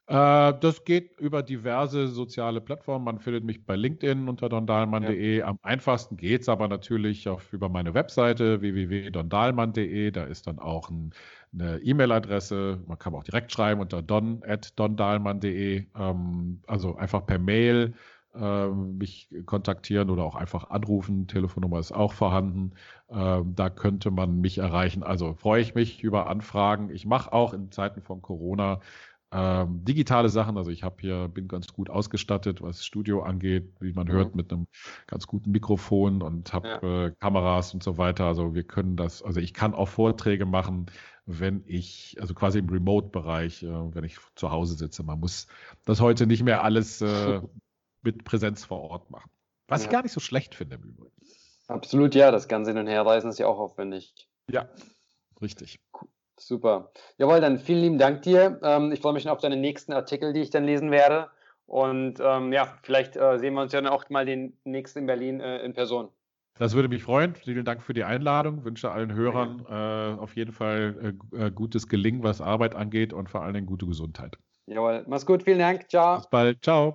[0.07, 3.05] Äh, das geht über diverse soziale Plattformen.
[3.07, 5.39] Man findet mich bei LinkedIn unter dondalmann.de.
[5.39, 5.47] Ja.
[5.47, 10.11] Am einfachsten geht es aber natürlich auch über meine Webseite www.dondalmann.de.
[10.11, 11.15] Da ist dann auch ein,
[11.55, 12.83] eine E-Mail-Adresse.
[12.87, 15.87] Man kann auch direkt schreiben unter don.dondalmann.de.
[15.97, 17.95] Ähm, also einfach per Mail
[18.35, 21.29] ähm, mich kontaktieren oder auch einfach anrufen.
[21.29, 22.73] Telefonnummer ist auch vorhanden.
[23.09, 25.03] Ähm, da könnte man mich erreichen.
[25.03, 26.91] Also freue ich mich über Anfragen.
[26.91, 28.81] Ich mache auch in Zeiten von Corona
[29.37, 33.93] ähm, digitale Sachen, also ich habe hier, bin ganz gut ausgestattet, was Studio angeht, wie
[33.93, 34.13] man mhm.
[34.13, 34.69] hört, mit einem
[35.09, 37.07] ganz guten Mikrofon und habe ja.
[37.07, 38.27] äh, Kameras und so weiter.
[38.27, 40.87] Also wir können das, also ich kann auch Vorträge machen,
[41.27, 45.03] wenn ich, also quasi im Remote-Bereich, äh, wenn ich zu Hause sitze.
[45.03, 45.49] Man muss
[45.85, 47.41] das heute nicht mehr alles äh,
[48.03, 49.31] mit Präsenz vor Ort machen.
[49.67, 49.87] Was ja.
[49.87, 51.17] ich gar nicht so schlecht finde im Übrigen.
[51.67, 54.15] Absolut, ja, das ganze Hin- und Herreisen ist ja auch aufwendig.
[54.49, 54.69] Ja,
[55.41, 55.81] richtig.
[55.93, 56.09] Cool.
[56.39, 56.91] Super.
[57.19, 58.61] Jawohl, dann vielen lieben Dank dir.
[58.63, 61.29] Ähm, ich freue mich schon auf deine nächsten Artikel, die ich dann lesen werde.
[61.67, 65.07] Und ähm, ja, vielleicht äh, sehen wir uns ja dann auch mal den nächsten in
[65.07, 66.09] Berlin äh, in Person.
[66.59, 67.35] Das würde mich freuen.
[67.35, 68.65] Vielen Dank für die Einladung.
[68.65, 73.29] Wünsche allen Hörern äh, auf jeden Fall äh, äh, gutes Gelingen, was Arbeit angeht und
[73.29, 74.37] vor allen Dingen gute Gesundheit.
[74.67, 75.43] Jawohl, mach's gut.
[75.43, 75.91] Vielen Dank.
[75.91, 76.17] Ciao.
[76.17, 76.63] Bis bald.
[76.63, 76.93] Ciao.